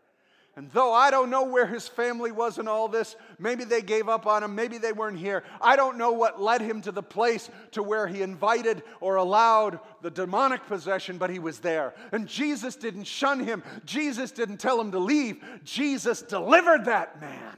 And 0.59 0.69
though 0.73 0.93
I 0.93 1.13
don't 1.13 1.31
know 1.31 1.45
where 1.45 1.69
his 1.69 1.87
family 1.87 2.33
was 2.33 2.59
in 2.59 2.67
all 2.67 2.89
this, 2.89 3.15
maybe 3.39 3.63
they 3.63 3.81
gave 3.81 4.09
up 4.09 4.27
on 4.27 4.43
him, 4.43 4.57
maybe 4.57 4.77
they 4.77 4.91
weren't 4.91 5.21
here. 5.21 5.45
I 5.61 5.77
don't 5.77 5.97
know 5.97 6.11
what 6.11 6.43
led 6.43 6.61
him 6.61 6.83
to 6.83 6.91
the 6.91 7.01
place 7.01 7.49
to 7.73 7.83
where 7.85 8.09
he 8.09 8.23
invited 8.23 8.83
or 9.01 9.15
allowed 9.17 9.79
the 10.03 10.11
demonic 10.11 10.67
possession, 10.67 11.17
but 11.17 11.31
he 11.31 11.39
was 11.39 11.61
there. 11.61 11.95
And 12.11 12.27
Jesus 12.27 12.75
didn't 12.75 13.05
shun 13.05 13.39
him, 13.39 13.63
Jesus 13.85 14.33
didn't 14.33 14.57
tell 14.57 14.81
him 14.81 14.91
to 14.91 14.99
leave. 14.99 15.41
Jesus 15.63 16.23
delivered 16.23 16.87
that 16.87 17.21
man. 17.21 17.57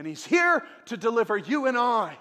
And 0.00 0.08
He's 0.08 0.24
here 0.24 0.64
to 0.86 0.96
deliver 0.96 1.36
you 1.36 1.66
and 1.66 1.76
I. 1.76 2.16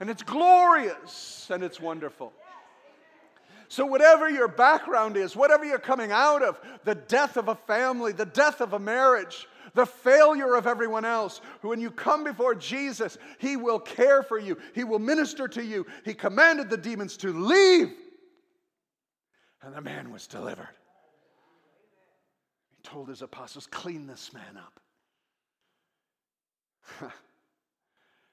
And 0.00 0.10
it's 0.10 0.24
glorious 0.24 1.46
and 1.48 1.62
it's 1.62 1.78
wonderful. 1.78 2.32
So, 3.68 3.86
whatever 3.86 4.28
your 4.28 4.48
background 4.48 5.16
is, 5.16 5.36
whatever 5.36 5.64
you're 5.64 5.78
coming 5.78 6.10
out 6.10 6.42
of, 6.42 6.60
the 6.82 6.96
death 6.96 7.36
of 7.36 7.46
a 7.46 7.54
family, 7.54 8.10
the 8.10 8.26
death 8.26 8.60
of 8.60 8.72
a 8.72 8.80
marriage, 8.80 9.46
the 9.74 9.86
failure 9.86 10.56
of 10.56 10.66
everyone 10.66 11.04
else, 11.04 11.40
when 11.60 11.80
you 11.80 11.88
come 11.88 12.24
before 12.24 12.56
Jesus, 12.56 13.16
He 13.38 13.56
will 13.56 13.78
care 13.78 14.24
for 14.24 14.36
you, 14.36 14.58
He 14.74 14.82
will 14.82 14.98
minister 14.98 15.46
to 15.46 15.64
you. 15.64 15.86
He 16.04 16.14
commanded 16.14 16.68
the 16.68 16.76
demons 16.76 17.16
to 17.18 17.32
leave. 17.32 17.92
And 19.62 19.72
the 19.72 19.80
man 19.80 20.10
was 20.10 20.26
delivered. 20.26 20.74
He 22.70 22.82
told 22.82 23.08
his 23.08 23.22
apostles, 23.22 23.68
Clean 23.68 24.08
this 24.08 24.32
man 24.32 24.56
up. 24.56 24.80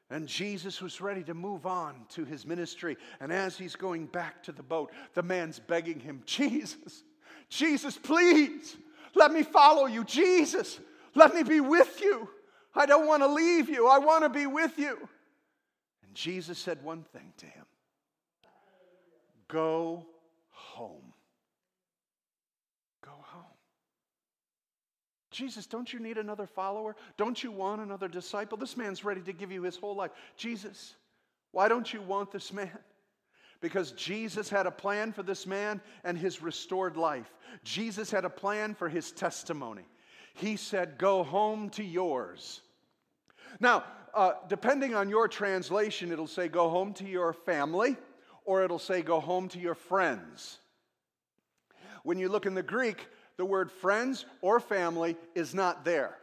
And 0.10 0.28
Jesus 0.28 0.80
was 0.80 1.02
ready 1.02 1.24
to 1.24 1.34
move 1.34 1.66
on 1.66 1.96
to 2.10 2.24
his 2.24 2.46
ministry. 2.46 2.98
And 3.20 3.34
as 3.34 3.58
he's 3.58 3.76
going 3.76 4.06
back 4.06 4.44
to 4.44 4.52
the 4.52 4.62
boat, 4.62 4.92
the 5.16 5.24
man's 5.24 5.60
begging 5.60 6.00
him, 6.00 6.22
Jesus, 6.28 7.04
Jesus, 7.50 7.98
please, 7.98 8.78
let 9.16 9.32
me 9.32 9.42
follow 9.42 9.88
you. 9.88 10.04
Jesus, 10.04 10.80
let 11.16 11.34
me 11.34 11.42
be 11.42 11.60
with 11.62 12.00
you. 12.00 12.30
I 12.76 12.86
don't 12.86 13.08
want 13.08 13.24
to 13.24 13.28
leave 13.28 13.70
you. 13.70 13.88
I 13.88 13.98
want 13.98 14.24
to 14.24 14.30
be 14.30 14.46
with 14.46 14.78
you. 14.78 14.98
And 16.04 16.13
Jesus 16.13 16.60
said 16.60 16.84
one 16.84 17.04
thing 17.12 17.34
to 17.38 17.46
him 17.48 17.66
Go 19.48 20.06
home. 20.50 21.12
Jesus, 25.34 25.65
don't 25.65 25.91
you 25.91 26.00
need 26.00 26.17
another 26.17 26.48
follower? 26.48 26.96
Don't 27.17 27.43
you 27.43 27.52
want 27.52 27.82
another 27.82 28.08
disciple? 28.08 28.58
This 28.58 28.78
man's 28.78 29.04
ready 29.04 29.22
to 29.22 29.34
give 29.34 29.52
you 29.52 29.63
his 29.63 29.76
whole 29.76 29.96
life. 29.96 30.12
Jesus, 30.38 30.96
why 31.52 31.67
don't 31.67 31.91
you 31.91 32.02
want 32.02 32.32
this 32.32 32.54
man? 32.54 32.78
Because 33.60 33.91
Jesus 33.93 34.50
had 34.50 34.67
a 34.67 34.72
plan 34.72 35.13
for 35.13 35.24
this 35.24 35.48
man 35.48 35.82
and 36.04 36.17
his 36.17 36.41
restored 36.41 36.98
life. 36.98 37.34
Jesus 37.63 38.12
had 38.12 38.26
a 38.26 38.30
plan 38.30 38.76
for 38.76 38.89
his 38.89 39.12
testimony. 39.12 39.84
He 40.34 40.58
said, 40.58 40.98
Go 40.98 41.24
home 41.24 41.69
to 41.72 41.84
yours. 41.84 42.62
Now, 43.60 43.84
uh, 44.13 44.34
depending 44.50 44.96
on 44.96 45.10
your 45.10 45.28
translation, 45.28 46.12
it'll 46.12 46.28
say, 46.28 46.48
Go 46.48 46.69
home 46.69 46.93
to 46.96 47.06
your 47.06 47.34
family, 47.34 47.98
or 48.46 48.63
it'll 48.63 48.80
say, 48.80 49.02
Go 49.02 49.19
home 49.19 49.48
to 49.50 49.60
your 49.60 49.76
friends. 49.76 50.60
When 52.04 52.19
you 52.19 52.30
look 52.30 52.46
in 52.46 52.54
the 52.54 52.63
Greek, 52.63 53.08
the 53.38 53.46
word 53.46 53.72
friends 53.72 54.26
or 54.41 54.60
family 54.60 55.15
is 55.36 55.54
not 55.54 55.86
there. 55.86 56.17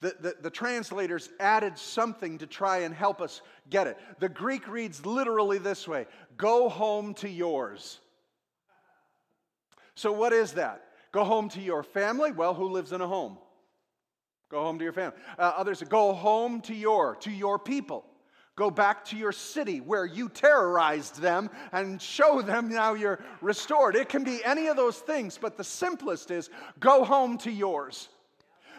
The, 0.00 0.14
the, 0.20 0.36
the, 0.42 0.50
translators 0.50 1.28
added 1.40 1.76
something 1.76 2.38
to 2.38 2.46
try 2.46 2.78
and 2.78 2.94
help 2.94 3.20
us 3.20 3.42
get 3.68 3.88
it. 3.88 3.98
The 4.20 4.28
Greek 4.28 4.68
reads 4.68 5.04
literally 5.04 5.58
this 5.58 5.88
way 5.88 6.06
Go 6.36 6.68
home 6.68 7.14
to 7.14 7.28
yours. 7.28 7.98
So, 9.96 10.12
what 10.12 10.32
is 10.32 10.52
that? 10.52 10.84
Go 11.10 11.24
home 11.24 11.48
to 11.50 11.60
your 11.60 11.82
family? 11.82 12.30
Well, 12.30 12.54
who 12.54 12.68
lives 12.68 12.92
in 12.92 13.00
a 13.00 13.08
home? 13.08 13.38
Go 14.50 14.62
home 14.62 14.78
to 14.78 14.84
your 14.84 14.92
family. 14.92 15.18
Uh, 15.36 15.52
others, 15.56 15.82
go 15.88 16.12
home 16.12 16.60
to 16.62 16.74
your, 16.74 17.16
to 17.16 17.30
your 17.30 17.58
people. 17.58 18.04
Go 18.58 18.72
back 18.72 19.04
to 19.04 19.16
your 19.16 19.30
city 19.30 19.80
where 19.80 20.04
you 20.04 20.28
terrorized 20.28 21.20
them 21.20 21.48
and 21.70 22.02
show 22.02 22.42
them 22.42 22.68
now 22.68 22.94
you're 22.94 23.20
restored. 23.40 23.94
It 23.94 24.08
can 24.08 24.24
be 24.24 24.44
any 24.44 24.66
of 24.66 24.76
those 24.76 24.98
things, 24.98 25.38
but 25.40 25.56
the 25.56 25.62
simplest 25.62 26.32
is 26.32 26.50
go 26.80 27.04
home 27.04 27.38
to 27.38 27.52
yours 27.52 28.08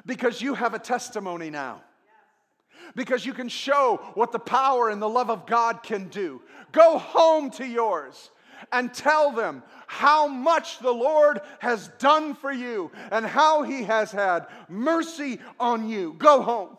because 0.06 0.42
you 0.42 0.54
have 0.54 0.74
a 0.74 0.80
testimony 0.80 1.50
now. 1.50 1.82
Because 2.94 3.26
you 3.26 3.32
can 3.32 3.48
show 3.48 4.02
what 4.16 4.34
the 4.34 4.40
power 4.40 4.90
and 4.90 5.02
the 5.02 5.08
love 5.08 5.30
of 5.30 5.46
God 5.46 5.82
can 5.82 6.10
do. 6.10 6.42
Go 6.74 6.98
home 6.98 7.50
to 7.52 7.66
yours 7.66 8.32
and 8.74 8.94
tell 8.94 9.32
them 9.32 9.64
how 9.88 10.28
much 10.28 10.80
the 10.80 10.92
Lord 10.92 11.40
has 11.60 11.88
done 12.00 12.36
for 12.36 12.52
you 12.52 12.92
and 13.14 13.26
how 13.26 13.64
He 13.64 13.84
has 13.84 14.12
had 14.12 14.48
mercy 14.68 15.40
on 15.58 15.88
you. 15.88 16.16
Go 16.18 16.42
home. 16.42 16.76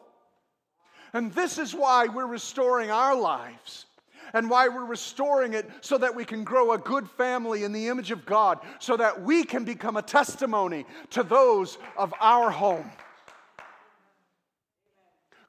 And 1.13 1.33
this 1.33 1.59
is 1.59 1.75
why 1.75 2.07
we're 2.07 2.27
restoring 2.27 2.91
our 2.91 3.15
lives 3.15 3.87
and 4.33 4.49
why 4.49 4.69
we're 4.69 4.85
restoring 4.85 5.55
it 5.55 5.69
so 5.81 5.99
that 5.99 6.15
we 6.15 6.25
can 6.25 6.45
grow 6.45 6.73
a 6.73 6.79
good 6.79 7.09
family 7.11 7.65
in 7.65 7.73
the 7.73 7.89
image 7.89 8.11
of 8.11 8.25
God, 8.25 8.61
so 8.79 8.97
that 8.97 9.23
we 9.23 9.45
can 9.45 9.65
become 9.65 9.97
a 9.97 10.03
testimony 10.03 10.87
to 11.11 11.23
those 11.23 11.79
of 11.97 12.15
our 12.21 12.51
home. 12.51 12.91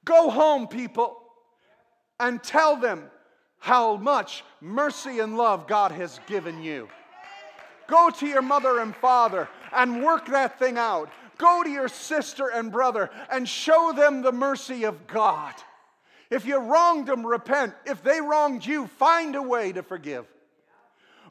Go 0.03 0.29
home, 0.29 0.67
people, 0.67 1.17
and 2.19 2.41
tell 2.41 2.75
them 2.75 3.03
how 3.59 3.97
much 3.97 4.43
mercy 4.59 5.19
and 5.19 5.37
love 5.37 5.67
God 5.67 5.91
has 5.91 6.19
given 6.25 6.63
you. 6.63 6.89
Go 7.87 8.09
to 8.09 8.25
your 8.25 8.41
mother 8.41 8.79
and 8.79 8.95
father 8.95 9.47
and 9.71 10.03
work 10.03 10.27
that 10.27 10.57
thing 10.57 10.77
out. 10.77 11.09
Go 11.41 11.63
to 11.63 11.69
your 11.69 11.87
sister 11.87 12.49
and 12.49 12.71
brother 12.71 13.09
and 13.31 13.49
show 13.49 13.93
them 13.95 14.21
the 14.21 14.31
mercy 14.31 14.83
of 14.83 15.07
God. 15.07 15.55
If 16.29 16.45
you 16.45 16.59
wronged 16.59 17.07
them, 17.07 17.25
repent. 17.25 17.73
If 17.83 18.03
they 18.03 18.21
wronged 18.21 18.63
you, 18.63 18.85
find 18.85 19.35
a 19.35 19.41
way 19.41 19.71
to 19.71 19.81
forgive. 19.81 20.27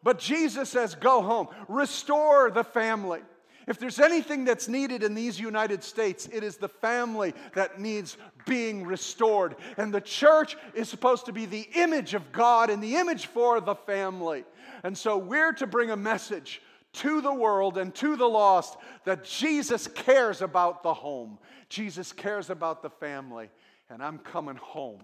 But 0.03 0.19
Jesus 0.19 0.69
says, 0.69 0.97
go 0.97 1.23
home, 1.23 1.47
restore 1.69 2.51
the 2.51 2.65
family. 2.65 3.21
If 3.69 3.79
there's 3.79 4.01
anything 4.01 4.45
that's 4.45 4.67
needed 4.67 5.05
in 5.05 5.15
these 5.15 5.39
United 5.39 5.85
States, 5.85 6.29
it 6.33 6.43
is 6.43 6.57
the 6.57 6.69
family 6.69 7.33
that 7.55 7.81
needs 7.81 8.17
being 8.47 8.85
restored. 8.85 9.55
And 9.77 9.95
the 9.95 10.01
church 10.01 10.57
is 10.75 10.89
supposed 10.89 11.27
to 11.27 11.33
be 11.33 11.47
the 11.47 11.69
image 11.77 12.15
of 12.15 12.33
God 12.33 12.69
and 12.69 12.83
the 12.83 12.97
image 12.97 13.27
for 13.27 13.61
the 13.61 13.77
family. 13.77 14.45
And 14.83 14.99
so 14.99 15.17
we're 15.19 15.53
to 15.53 15.69
bring 15.69 15.93
a 15.93 15.97
message 15.97 16.63
to 16.93 17.21
the 17.21 17.33
world 17.33 17.79
and 17.79 17.95
to 17.97 18.17
the 18.17 18.29
lost 18.29 18.77
that 19.05 19.25
Jesus 19.25 19.87
cares 19.87 20.43
about 20.43 20.83
the 20.83 20.95
home, 20.95 21.39
Jesus 21.69 22.13
cares 22.13 22.51
about 22.51 22.83
the 22.83 22.91
family, 22.91 23.49
and 23.89 24.03
I'm 24.03 24.19
coming 24.19 24.57
home 24.57 25.03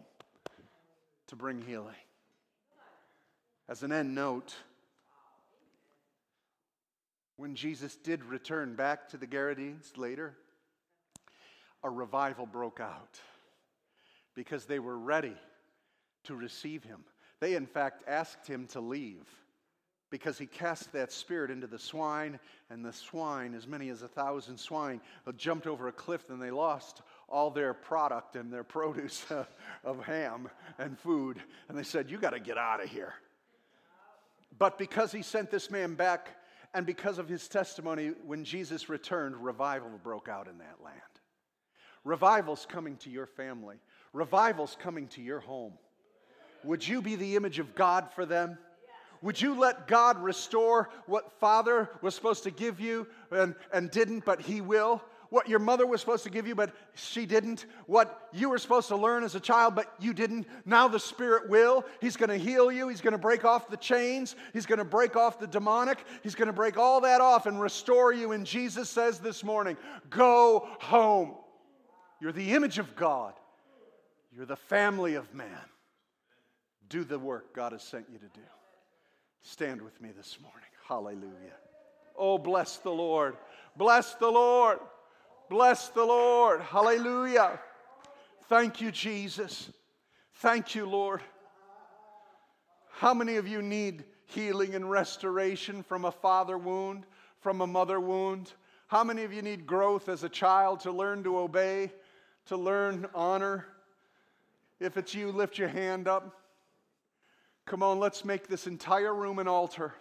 to 1.28 1.36
bring 1.36 1.62
healing. 1.62 1.94
As 3.68 3.82
an 3.82 3.92
end 3.92 4.14
note, 4.14 4.54
when 7.36 7.54
Jesus 7.54 7.96
did 7.96 8.24
return 8.24 8.74
back 8.74 9.08
to 9.10 9.16
the 9.16 9.26
Gerasenes 9.26 9.96
later, 9.96 10.36
a 11.82 11.90
revival 11.90 12.46
broke 12.46 12.80
out 12.80 13.20
because 14.34 14.64
they 14.64 14.78
were 14.78 14.98
ready 14.98 15.36
to 16.24 16.34
receive 16.34 16.82
him. 16.82 17.04
They, 17.40 17.54
in 17.54 17.66
fact, 17.66 18.02
asked 18.06 18.46
him 18.46 18.66
to 18.68 18.80
leave 18.80 19.26
because 20.10 20.38
he 20.38 20.46
cast 20.46 20.92
that 20.92 21.10
spirit 21.10 21.50
into 21.50 21.66
the 21.66 21.78
swine, 21.78 22.38
and 22.70 22.84
the 22.84 22.92
swine, 22.92 23.54
as 23.54 23.66
many 23.66 23.88
as 23.88 24.02
a 24.02 24.08
thousand 24.08 24.58
swine, 24.58 25.00
jumped 25.36 25.66
over 25.66 25.88
a 25.88 25.92
cliff 25.92 26.30
and 26.30 26.40
they 26.40 26.50
lost 26.50 27.02
all 27.28 27.50
their 27.50 27.74
product 27.74 28.36
and 28.36 28.52
their 28.52 28.64
produce 28.64 29.24
of 29.84 30.04
ham 30.04 30.48
and 30.78 30.98
food. 30.98 31.40
And 31.68 31.76
they 31.76 31.82
said, 31.82 32.10
You 32.10 32.18
got 32.18 32.30
to 32.30 32.40
get 32.40 32.58
out 32.58 32.82
of 32.82 32.88
here. 32.88 33.14
But 34.58 34.78
because 34.78 35.12
he 35.12 35.22
sent 35.22 35.50
this 35.50 35.70
man 35.70 35.94
back, 35.94 36.28
and 36.72 36.86
because 36.86 37.18
of 37.18 37.28
his 37.28 37.48
testimony, 37.48 38.12
when 38.24 38.44
Jesus 38.44 38.88
returned, 38.88 39.36
revival 39.36 39.90
broke 40.02 40.28
out 40.28 40.48
in 40.48 40.58
that 40.58 40.76
land. 40.84 41.00
Revival's 42.04 42.66
coming 42.68 42.96
to 42.98 43.10
your 43.10 43.26
family, 43.26 43.76
revival's 44.12 44.76
coming 44.78 45.08
to 45.08 45.22
your 45.22 45.40
home. 45.40 45.72
Would 46.64 46.86
you 46.86 47.02
be 47.02 47.16
the 47.16 47.36
image 47.36 47.58
of 47.58 47.74
God 47.74 48.08
for 48.14 48.26
them? 48.26 48.58
Would 49.22 49.40
you 49.40 49.58
let 49.58 49.88
God 49.88 50.22
restore 50.22 50.90
what 51.06 51.32
Father 51.40 51.90
was 52.02 52.14
supposed 52.14 52.42
to 52.44 52.50
give 52.50 52.80
you 52.80 53.06
and, 53.30 53.54
and 53.72 53.90
didn't, 53.90 54.24
but 54.24 54.40
He 54.40 54.60
will? 54.60 55.02
What 55.30 55.48
your 55.48 55.58
mother 55.58 55.86
was 55.86 56.00
supposed 56.00 56.24
to 56.24 56.30
give 56.30 56.46
you, 56.46 56.54
but 56.54 56.74
she 56.94 57.26
didn't. 57.26 57.66
What 57.86 58.28
you 58.32 58.48
were 58.48 58.58
supposed 58.58 58.88
to 58.88 58.96
learn 58.96 59.24
as 59.24 59.34
a 59.34 59.40
child, 59.40 59.74
but 59.74 59.92
you 59.98 60.14
didn't. 60.14 60.46
Now 60.64 60.86
the 60.86 61.00
Spirit 61.00 61.48
will. 61.48 61.84
He's 62.00 62.16
going 62.16 62.30
to 62.30 62.36
heal 62.36 62.70
you. 62.70 62.88
He's 62.88 63.00
going 63.00 63.12
to 63.12 63.18
break 63.18 63.44
off 63.44 63.68
the 63.68 63.76
chains. 63.76 64.36
He's 64.52 64.66
going 64.66 64.78
to 64.78 64.84
break 64.84 65.16
off 65.16 65.38
the 65.38 65.46
demonic. 65.46 65.98
He's 66.22 66.34
going 66.34 66.46
to 66.46 66.52
break 66.52 66.78
all 66.78 67.00
that 67.00 67.20
off 67.20 67.46
and 67.46 67.60
restore 67.60 68.12
you. 68.12 68.32
And 68.32 68.46
Jesus 68.46 68.88
says 68.88 69.18
this 69.18 69.42
morning, 69.42 69.76
Go 70.10 70.68
home. 70.80 71.34
You're 72.20 72.32
the 72.32 72.52
image 72.52 72.78
of 72.78 72.94
God, 72.96 73.34
you're 74.34 74.46
the 74.46 74.56
family 74.56 75.14
of 75.14 75.34
man. 75.34 75.48
Do 76.88 77.02
the 77.02 77.18
work 77.18 77.52
God 77.52 77.72
has 77.72 77.82
sent 77.82 78.06
you 78.12 78.18
to 78.18 78.28
do. 78.28 78.40
Stand 79.42 79.82
with 79.82 80.00
me 80.00 80.10
this 80.16 80.38
morning. 80.40 80.68
Hallelujah. 80.88 81.56
Oh, 82.16 82.38
bless 82.38 82.78
the 82.78 82.90
Lord. 82.90 83.36
Bless 83.76 84.14
the 84.14 84.30
Lord. 84.30 84.78
Bless 85.48 85.88
the 85.88 86.04
Lord. 86.04 86.60
Hallelujah. 86.60 87.60
Thank 88.48 88.80
you, 88.80 88.90
Jesus. 88.90 89.70
Thank 90.34 90.74
you, 90.74 90.86
Lord. 90.86 91.20
How 92.90 93.12
many 93.12 93.36
of 93.36 93.46
you 93.46 93.62
need 93.62 94.04
healing 94.26 94.74
and 94.74 94.90
restoration 94.90 95.82
from 95.82 96.04
a 96.04 96.10
father 96.10 96.56
wound, 96.56 97.06
from 97.40 97.60
a 97.60 97.66
mother 97.66 98.00
wound? 98.00 98.52
How 98.86 99.04
many 99.04 99.24
of 99.24 99.32
you 99.32 99.42
need 99.42 99.66
growth 99.66 100.08
as 100.08 100.22
a 100.22 100.28
child 100.28 100.80
to 100.80 100.92
learn 100.92 101.24
to 101.24 101.38
obey, 101.38 101.92
to 102.46 102.56
learn 102.56 103.06
honor? 103.14 103.66
If 104.80 104.96
it's 104.96 105.14
you, 105.14 105.32
lift 105.32 105.58
your 105.58 105.68
hand 105.68 106.08
up. 106.08 106.40
Come 107.66 107.82
on, 107.82 107.98
let's 107.98 108.24
make 108.24 108.46
this 108.46 108.66
entire 108.68 109.12
room 109.12 109.38
an 109.40 109.48
altar. 109.48 109.92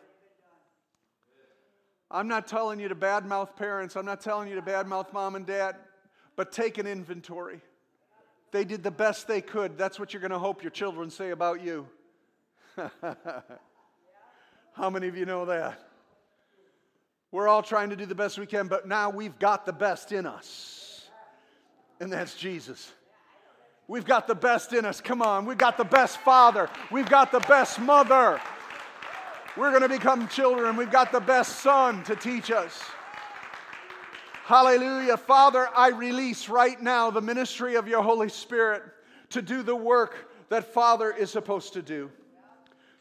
I'm 2.12 2.28
not 2.28 2.47
telling 2.47 2.80
you 2.80 2.88
to 2.88 2.95
badmouth 2.95 3.56
parents, 3.56 3.95
I'm 3.95 4.06
not 4.06 4.21
telling 4.21 4.47
you 4.47 4.56
to 4.56 4.62
badmouth 4.62 5.12
mom 5.12 5.36
and 5.36 5.45
dad, 5.45 5.75
but 6.36 6.51
take 6.51 6.78
an 6.78 6.86
inventory. 6.86 7.60
They 8.51 8.63
did 8.63 8.84
the 8.84 8.91
best 8.91 9.28
they 9.28 9.41
could. 9.41 9.78
That's 9.78 9.99
what 9.99 10.13
you're 10.13 10.21
going 10.21 10.32
to 10.32 10.39
hope 10.39 10.63
your 10.63 10.69
children 10.69 11.10
say 11.10 11.32
about 11.32 11.62
you. 11.62 11.88
How 14.73 14.89
many 14.89 15.08
of 15.08 15.17
you 15.17 15.25
know 15.25 15.45
that? 15.45 15.80
We're 17.32 17.47
all 17.47 17.63
trying 17.63 17.89
to 17.89 17.95
do 17.95 18.06
the 18.06 18.15
best 18.15 18.38
we 18.38 18.45
can, 18.45 18.67
but 18.67 18.88
now 18.88 19.10
we've 19.10 19.38
got 19.39 19.65
the 19.65 19.73
best 19.73 20.12
in 20.12 20.25
us. 20.25 21.10
And 21.99 22.13
that's 22.13 22.36
Jesus. 22.36 22.93
We've 23.88 24.06
got 24.06 24.28
the 24.28 24.36
best 24.36 24.74
in 24.74 24.86
us. 24.86 25.00
Come 25.00 25.21
on. 25.21 25.45
We've 25.45 25.58
got 25.58 25.78
the 25.78 25.84
best 25.84 26.17
father. 26.19 26.69
We've 26.91 27.10
got 27.10 27.32
the 27.32 27.39
best 27.41 27.80
mother. 27.80 28.41
We're 29.56 29.69
going 29.69 29.84
to 29.84 29.89
become 29.89 30.28
children. 30.28 30.76
We've 30.76 30.91
got 30.91 31.12
the 31.12 31.19
best 31.19 31.60
son 31.60 32.04
to 32.04 32.15
teach 32.15 32.52
us. 32.52 32.82
Hallelujah. 34.45 35.17
Father, 35.17 35.69
I 35.76 35.89
release 35.89 36.50
right 36.50 36.80
now 36.82 37.10
the 37.10 37.21
ministry 37.21 37.76
of 37.76 37.88
your 37.88 38.04
Holy 38.04 38.30
Spirit 38.30 38.84
to 39.30 39.41
do 39.41 39.63
the 39.63 39.76
work 39.76 40.30
that 40.50 40.74
Father 40.74 41.12
is 41.12 41.32
supposed 41.32 41.74
to 41.74 41.82
do, 41.82 42.12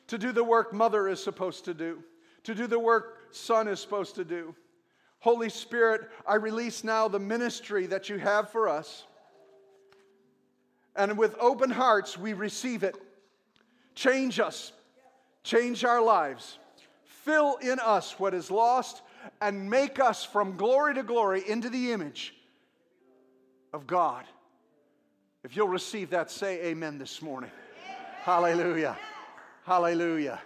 to 0.06 0.16
do 0.16 0.32
the 0.32 0.44
work 0.44 0.72
Mother 0.72 1.08
is 1.08 1.22
supposed 1.22 1.64
to 1.66 1.74
do, 1.74 2.02
to 2.44 2.54
do 2.54 2.66
the 2.66 2.78
work 2.78 3.18
Son 3.30 3.68
is 3.68 3.80
supposed 3.80 4.14
to 4.14 4.24
do. 4.24 4.54
Holy 5.18 5.48
Spirit, 5.48 6.10
I 6.26 6.36
release 6.36 6.84
now 6.84 7.08
the 7.08 7.18
ministry 7.18 7.86
that 7.86 8.08
you 8.08 8.18
have 8.18 8.50
for 8.50 8.68
us. 8.68 9.04
And 10.96 11.18
with 11.18 11.36
open 11.40 11.70
hearts, 11.70 12.16
we 12.16 12.32
receive 12.32 12.82
it. 12.82 12.96
Change 13.94 14.40
us, 14.40 14.72
change 15.42 15.84
our 15.84 16.02
lives, 16.02 16.58
fill 17.04 17.56
in 17.56 17.78
us 17.78 18.18
what 18.18 18.34
is 18.34 18.50
lost, 18.50 19.02
and 19.40 19.70
make 19.70 20.00
us 20.00 20.24
from 20.24 20.56
glory 20.56 20.94
to 20.94 21.02
glory 21.02 21.42
into 21.48 21.68
the 21.68 21.92
image 21.92 22.34
of 23.72 23.86
God. 23.86 24.24
If 25.44 25.56
you'll 25.56 25.68
receive 25.68 26.10
that, 26.10 26.30
say 26.30 26.64
amen 26.66 26.98
this 26.98 27.22
morning. 27.22 27.50
Amen. 27.84 27.96
Hallelujah. 28.22 28.98
Hallelujah. 29.64 30.40